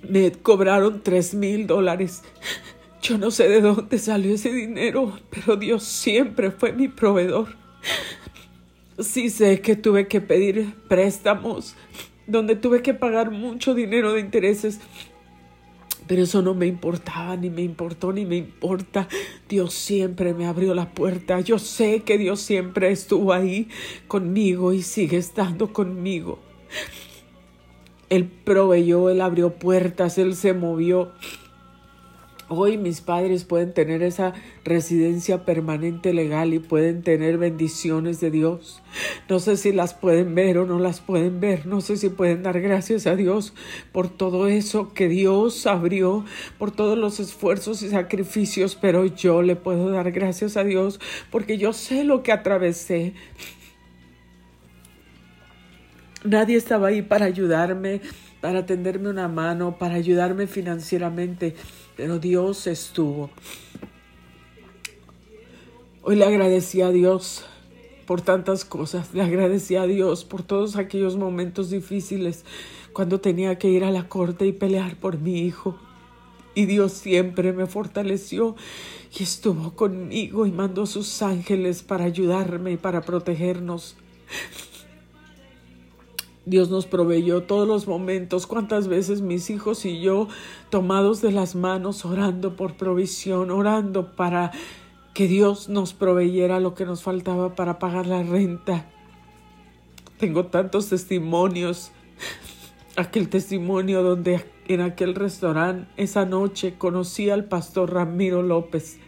[0.08, 2.24] Me cobraron tres mil dólares.
[3.02, 7.56] Yo no sé de dónde salió ese dinero, pero Dios siempre fue mi proveedor.
[9.00, 11.76] Sí sé que tuve que pedir préstamos,
[12.28, 14.80] donde tuve que pagar mucho dinero de intereses,
[16.08, 19.08] pero eso no me importaba, ni me importó, ni me importa.
[19.50, 21.40] Dios siempre me abrió la puerta.
[21.40, 23.68] Yo sé que Dios siempre estuvo ahí
[24.08, 26.40] conmigo y sigue estando conmigo.
[28.10, 31.12] Él proveyó, Él abrió puertas, Él se movió.
[32.50, 34.34] Hoy mis padres pueden tener esa
[34.66, 38.84] residencia permanente legal y pueden tener bendiciones de Dios.
[39.30, 41.66] No sé si las pueden ver o no las pueden ver.
[41.66, 43.54] No sé si pueden dar gracias a Dios
[43.92, 46.26] por todo eso que Dios abrió,
[46.60, 51.00] por todos los esfuerzos y sacrificios, pero yo le puedo dar gracias a Dios
[51.32, 53.14] porque yo sé lo que atravesé.
[56.24, 58.02] Nadie estaba ahí para ayudarme,
[58.42, 61.56] para tenderme una mano, para ayudarme financieramente
[61.96, 63.30] pero Dios estuvo.
[66.02, 67.46] Hoy le agradecí a Dios
[68.06, 72.44] por tantas cosas, le agradecí a Dios por todos aquellos momentos difíciles
[72.92, 75.78] cuando tenía que ir a la corte y pelear por mi hijo.
[76.56, 78.56] Y Dios siempre me fortaleció
[79.18, 83.96] y estuvo conmigo y mandó sus ángeles para ayudarme y para protegernos.
[86.46, 90.28] Dios nos proveyó todos los momentos, cuántas veces mis hijos y yo
[90.70, 94.52] tomados de las manos, orando por provisión, orando para
[95.14, 98.90] que Dios nos proveyera lo que nos faltaba para pagar la renta.
[100.18, 101.92] Tengo tantos testimonios.
[102.96, 109.00] Aquel testimonio donde en aquel restaurante esa noche conocí al pastor Ramiro López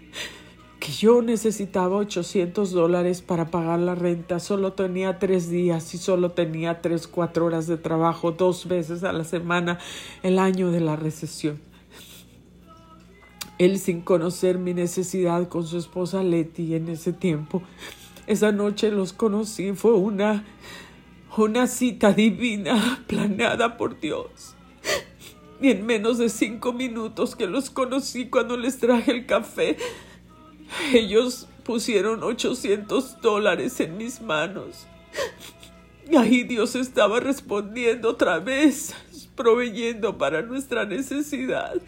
[0.85, 6.33] que yo necesitaba 800 dólares para pagar la renta, solo tenía tres días y solo
[6.33, 9.79] tenía tres, cuatro horas de trabajo dos veces a la semana
[10.21, 11.59] el año de la recesión.
[13.57, 17.63] Él sin conocer mi necesidad con su esposa Letty en ese tiempo.
[18.27, 20.45] Esa noche los conocí, fue una,
[21.35, 24.55] una cita divina planeada por Dios.
[25.59, 29.77] Y en menos de cinco minutos que los conocí cuando les traje el café,
[30.93, 34.87] ellos pusieron 800 dólares en mis manos.
[36.17, 38.93] Ahí Dios estaba respondiendo otra vez,
[39.35, 41.81] proveyendo para nuestra necesidad.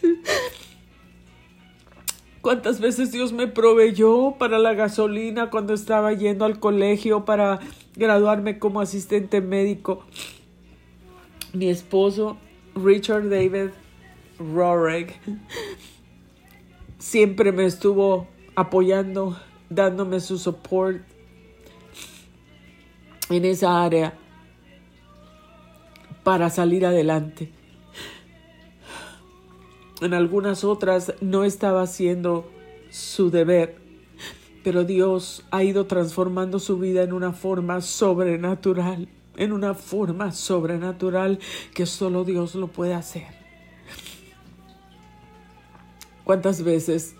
[2.41, 7.59] ¿Cuántas veces Dios me proveyó para la gasolina cuando estaba yendo al colegio para
[7.95, 10.05] graduarme como asistente médico?
[11.53, 12.38] Mi esposo,
[12.75, 13.71] Richard David
[14.39, 15.19] Roreg,
[16.97, 18.28] siempre me estuvo
[18.58, 19.38] apoyando,
[19.70, 21.03] dándome su support
[23.30, 24.18] en esa área
[26.24, 27.51] para salir adelante.
[30.01, 32.49] En algunas otras no estaba haciendo
[32.89, 33.78] su deber,
[34.64, 41.38] pero Dios ha ido transformando su vida en una forma sobrenatural, en una forma sobrenatural
[41.76, 43.28] que solo Dios lo puede hacer.
[46.24, 47.16] ¿Cuántas veces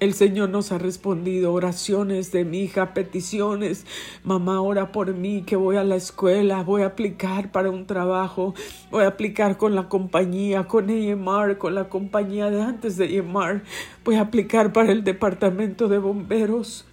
[0.00, 3.84] el Señor nos ha respondido oraciones de mi hija, peticiones.
[4.24, 8.54] Mamá, ora por mí, que voy a la escuela, voy a aplicar para un trabajo,
[8.90, 13.62] voy a aplicar con la compañía, con EMR, con la compañía de antes de EMR,
[14.02, 16.86] voy a aplicar para el departamento de bomberos,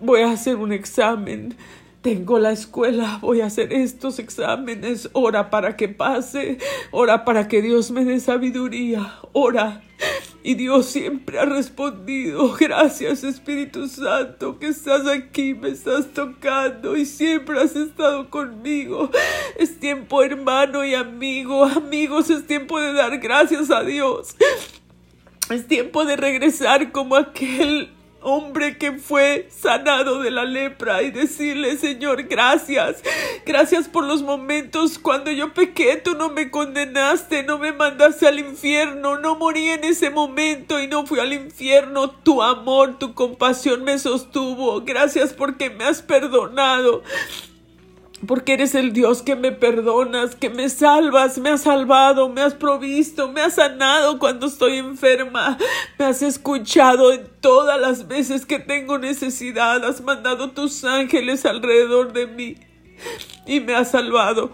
[0.00, 1.56] voy a hacer un examen.
[2.02, 6.58] Tengo la escuela, voy a hacer estos exámenes, ora para que pase,
[6.90, 9.82] ora para que Dios me dé sabiduría, ora.
[10.44, 17.06] Y Dios siempre ha respondido, gracias Espíritu Santo, que estás aquí, me estás tocando y
[17.06, 19.08] siempre has estado conmigo.
[19.56, 24.34] Es tiempo hermano y amigo, amigos, es tiempo de dar gracias a Dios.
[25.48, 27.90] Es tiempo de regresar como aquel
[28.22, 33.02] hombre que fue sanado de la lepra y decirle, Señor, gracias.
[33.44, 38.38] Gracias por los momentos cuando yo pequé, tú no me condenaste, no me mandaste al
[38.38, 42.10] infierno, no morí en ese momento y no fui al infierno.
[42.10, 44.80] Tu amor, tu compasión me sostuvo.
[44.82, 47.02] Gracias porque me has perdonado
[48.26, 52.54] porque eres el Dios que me perdonas, que me salvas, me has salvado, me has
[52.54, 55.58] provisto, me has sanado cuando estoy enferma,
[55.98, 62.12] me has escuchado en todas las veces que tengo necesidad, has mandado tus ángeles alrededor
[62.12, 62.56] de mí
[63.46, 64.52] y me has salvado.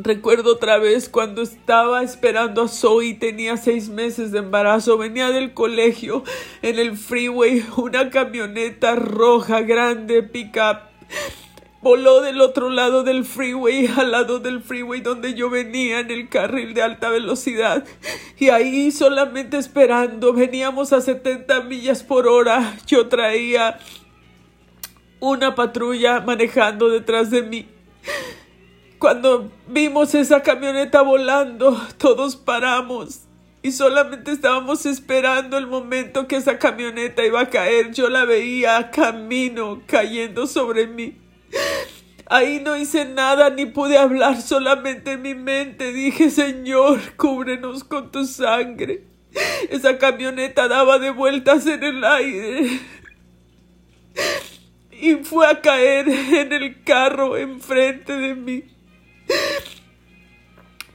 [0.00, 5.54] Recuerdo otra vez cuando estaba esperando a Zoe, tenía seis meses de embarazo, venía del
[5.54, 6.22] colegio
[6.62, 10.88] en el freeway, una camioneta roja grande, pick-up
[11.80, 16.28] Voló del otro lado del freeway, al lado del freeway donde yo venía en el
[16.28, 17.84] carril de alta velocidad.
[18.36, 22.76] Y ahí solamente esperando, veníamos a 70 millas por hora.
[22.86, 23.78] Yo traía
[25.20, 27.68] una patrulla manejando detrás de mí.
[28.98, 33.20] Cuando vimos esa camioneta volando, todos paramos
[33.62, 37.92] y solamente estábamos esperando el momento que esa camioneta iba a caer.
[37.92, 41.27] Yo la veía camino cayendo sobre mí.
[42.26, 48.10] Ahí no hice nada ni pude hablar, solamente en mi mente dije, Señor, cúbrenos con
[48.10, 49.04] tu sangre.
[49.70, 52.80] Esa camioneta daba de vueltas en el aire
[55.00, 58.64] y fue a caer en el carro enfrente de mí,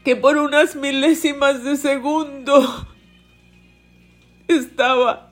[0.03, 2.87] que por unas milésimas de segundo
[4.47, 5.31] estaba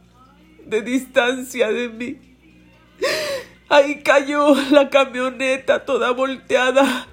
[0.65, 2.17] de distancia de mí.
[3.72, 7.07] Ahí cayó la camioneta toda volteada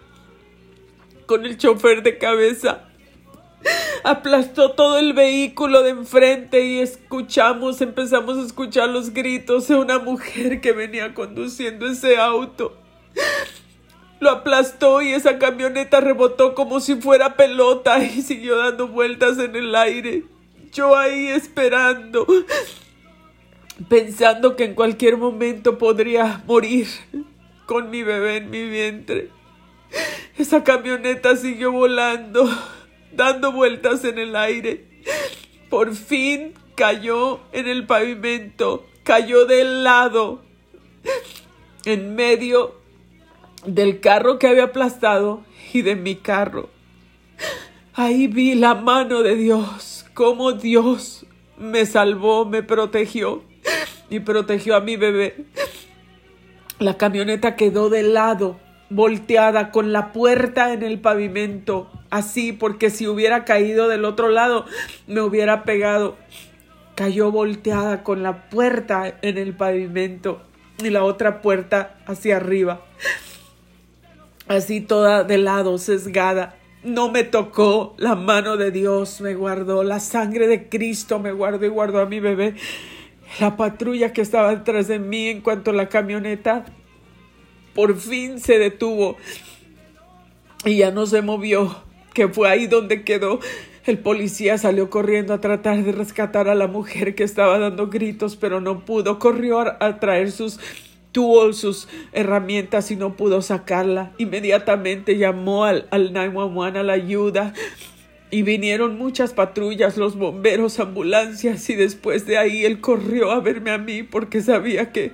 [1.26, 2.88] con el chofer de cabeza.
[4.02, 10.00] Aplastó todo el vehículo de enfrente y escuchamos, empezamos a escuchar los gritos de una
[10.00, 12.76] mujer que venía conduciendo ese auto.
[14.18, 19.54] Lo aplastó y esa camioneta rebotó como si fuera pelota y siguió dando vueltas en
[19.54, 20.24] el aire.
[20.72, 22.26] Yo ahí esperando,
[23.88, 26.88] pensando que en cualquier momento podría morir
[27.66, 29.30] con mi bebé en mi vientre.
[30.36, 32.48] Esa camioneta siguió volando,
[33.12, 34.84] dando vueltas en el aire.
[35.68, 40.42] Por fin cayó en el pavimento, cayó del lado,
[41.84, 42.76] en medio
[43.64, 46.68] del carro que había aplastado y de mi carro.
[47.94, 51.26] Ahí vi la mano de Dios, cómo Dios
[51.56, 53.42] me salvó, me protegió
[54.10, 55.44] y protegió a mi bebé.
[56.78, 58.58] La camioneta quedó de lado,
[58.90, 64.64] volteada, con la puerta en el pavimento, así, porque si hubiera caído del otro lado,
[65.06, 66.16] me hubiera pegado.
[66.94, 70.42] Cayó volteada con la puerta en el pavimento
[70.82, 72.80] y la otra puerta hacia arriba,
[74.46, 76.56] así toda de lado, sesgada.
[76.84, 81.66] No me tocó, la mano de Dios me guardó, la sangre de Cristo me guardó
[81.66, 82.54] y guardó a mi bebé.
[83.40, 86.64] La patrulla que estaba detrás de mí en cuanto a la camioneta
[87.74, 89.16] por fin se detuvo
[90.64, 93.38] y ya no se movió, que fue ahí donde quedó.
[93.86, 98.36] El policía salió corriendo a tratar de rescatar a la mujer que estaba dando gritos,
[98.36, 99.18] pero no pudo.
[99.18, 100.58] Corrió a, traer sus
[101.12, 104.12] tools, sus herramientas y no pudo sacarla.
[104.18, 107.54] Inmediatamente llamó al, al 911 a la ayuda
[108.30, 113.70] y vinieron muchas patrullas, los bomberos, ambulancias y después de ahí él corrió a verme
[113.70, 115.12] a mí porque sabía que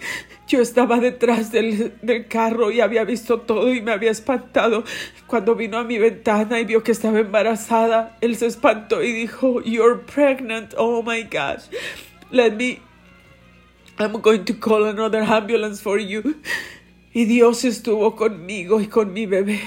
[0.49, 4.85] yo estaba detrás del, del, carro y había visto todo y me había espantado.
[5.27, 9.63] Cuando vino a mi ventana y vio que estaba embarazada, él se espantó y dijo,
[9.63, 11.69] You're pregnant, oh my gosh.
[12.31, 12.81] Let me,
[13.99, 16.37] I'm going to call another ambulance for you.
[17.13, 19.61] Y Dios estuvo conmigo y con mi bebé.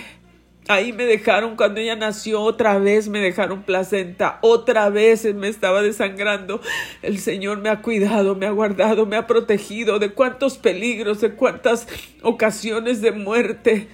[0.69, 5.81] Ahí me dejaron cuando ella nació, otra vez me dejaron placenta, otra vez me estaba
[5.81, 6.59] desangrando.
[7.01, 11.33] El Señor me ha cuidado, me ha guardado, me ha protegido de cuántos peligros, de
[11.33, 11.87] cuántas
[12.21, 13.87] ocasiones de muerte,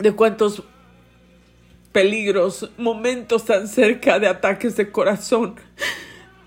[0.00, 0.64] de cuántos
[1.92, 5.56] peligros, momentos tan cerca de ataques de corazón,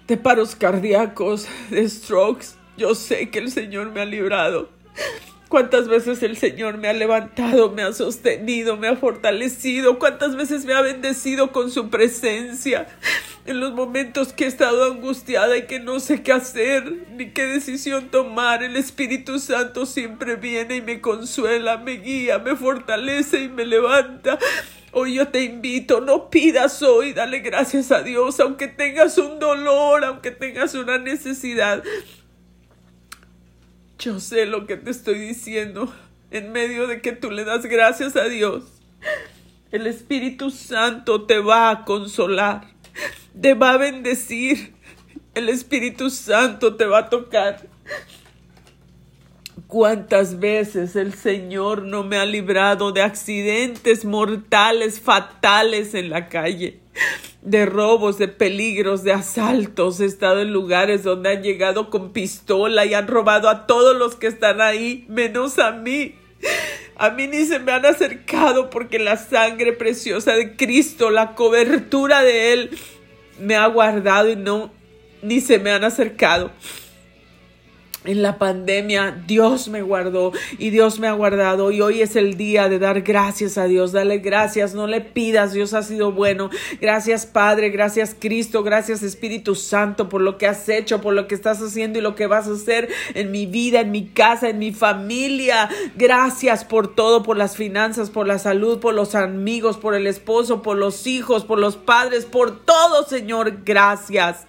[0.08, 2.48] de paros cardíacos, de strokes.
[2.76, 4.70] Yo sé que el Señor me ha librado.
[5.54, 10.66] Cuántas veces el Señor me ha levantado, me ha sostenido, me ha fortalecido, cuántas veces
[10.66, 12.88] me ha bendecido con su presencia.
[13.46, 17.46] En los momentos que he estado angustiada y que no sé qué hacer ni qué
[17.46, 23.50] decisión tomar, el Espíritu Santo siempre viene y me consuela, me guía, me fortalece y
[23.50, 24.40] me levanta.
[24.92, 30.04] Hoy yo te invito, no pidas hoy, dale gracias a Dios, aunque tengas un dolor,
[30.04, 31.84] aunque tengas una necesidad.
[34.04, 35.90] Yo sé lo que te estoy diciendo
[36.30, 38.66] en medio de que tú le das gracias a Dios.
[39.72, 42.68] El Espíritu Santo te va a consolar,
[43.40, 44.74] te va a bendecir.
[45.34, 47.66] El Espíritu Santo te va a tocar.
[49.68, 56.82] ¿Cuántas veces el Señor no me ha librado de accidentes mortales, fatales en la calle?
[57.44, 60.00] De robos, de peligros, de asaltos.
[60.00, 64.16] He estado en lugares donde han llegado con pistola y han robado a todos los
[64.16, 66.16] que están ahí, menos a mí.
[66.96, 72.22] A mí ni se me han acercado porque la sangre preciosa de Cristo, la cobertura
[72.22, 72.70] de Él,
[73.40, 74.72] me ha guardado y no,
[75.22, 76.52] ni se me han acercado.
[78.06, 82.36] En la pandemia Dios me guardó y Dios me ha guardado y hoy es el
[82.36, 83.94] día de dar gracias a Dios.
[83.94, 86.50] Dale gracias, no le pidas, Dios ha sido bueno.
[86.82, 91.36] Gracias Padre, gracias Cristo, gracias Espíritu Santo por lo que has hecho, por lo que
[91.36, 94.60] estás haciendo y lo que vas a hacer en mi vida, en mi casa, en
[94.60, 95.70] mi familia.
[95.96, 100.62] Gracias por todo, por las finanzas, por la salud, por los amigos, por el esposo,
[100.62, 103.60] por los hijos, por los padres, por todo Señor.
[103.64, 104.46] Gracias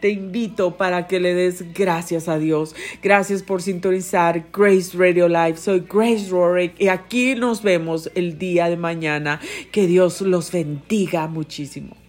[0.00, 2.74] te invito para que le des gracias a Dios.
[3.02, 5.56] Gracias por sintonizar Grace Radio Live.
[5.56, 9.40] Soy Grace Rorick y aquí nos vemos el día de mañana.
[9.72, 12.07] Que Dios los bendiga muchísimo.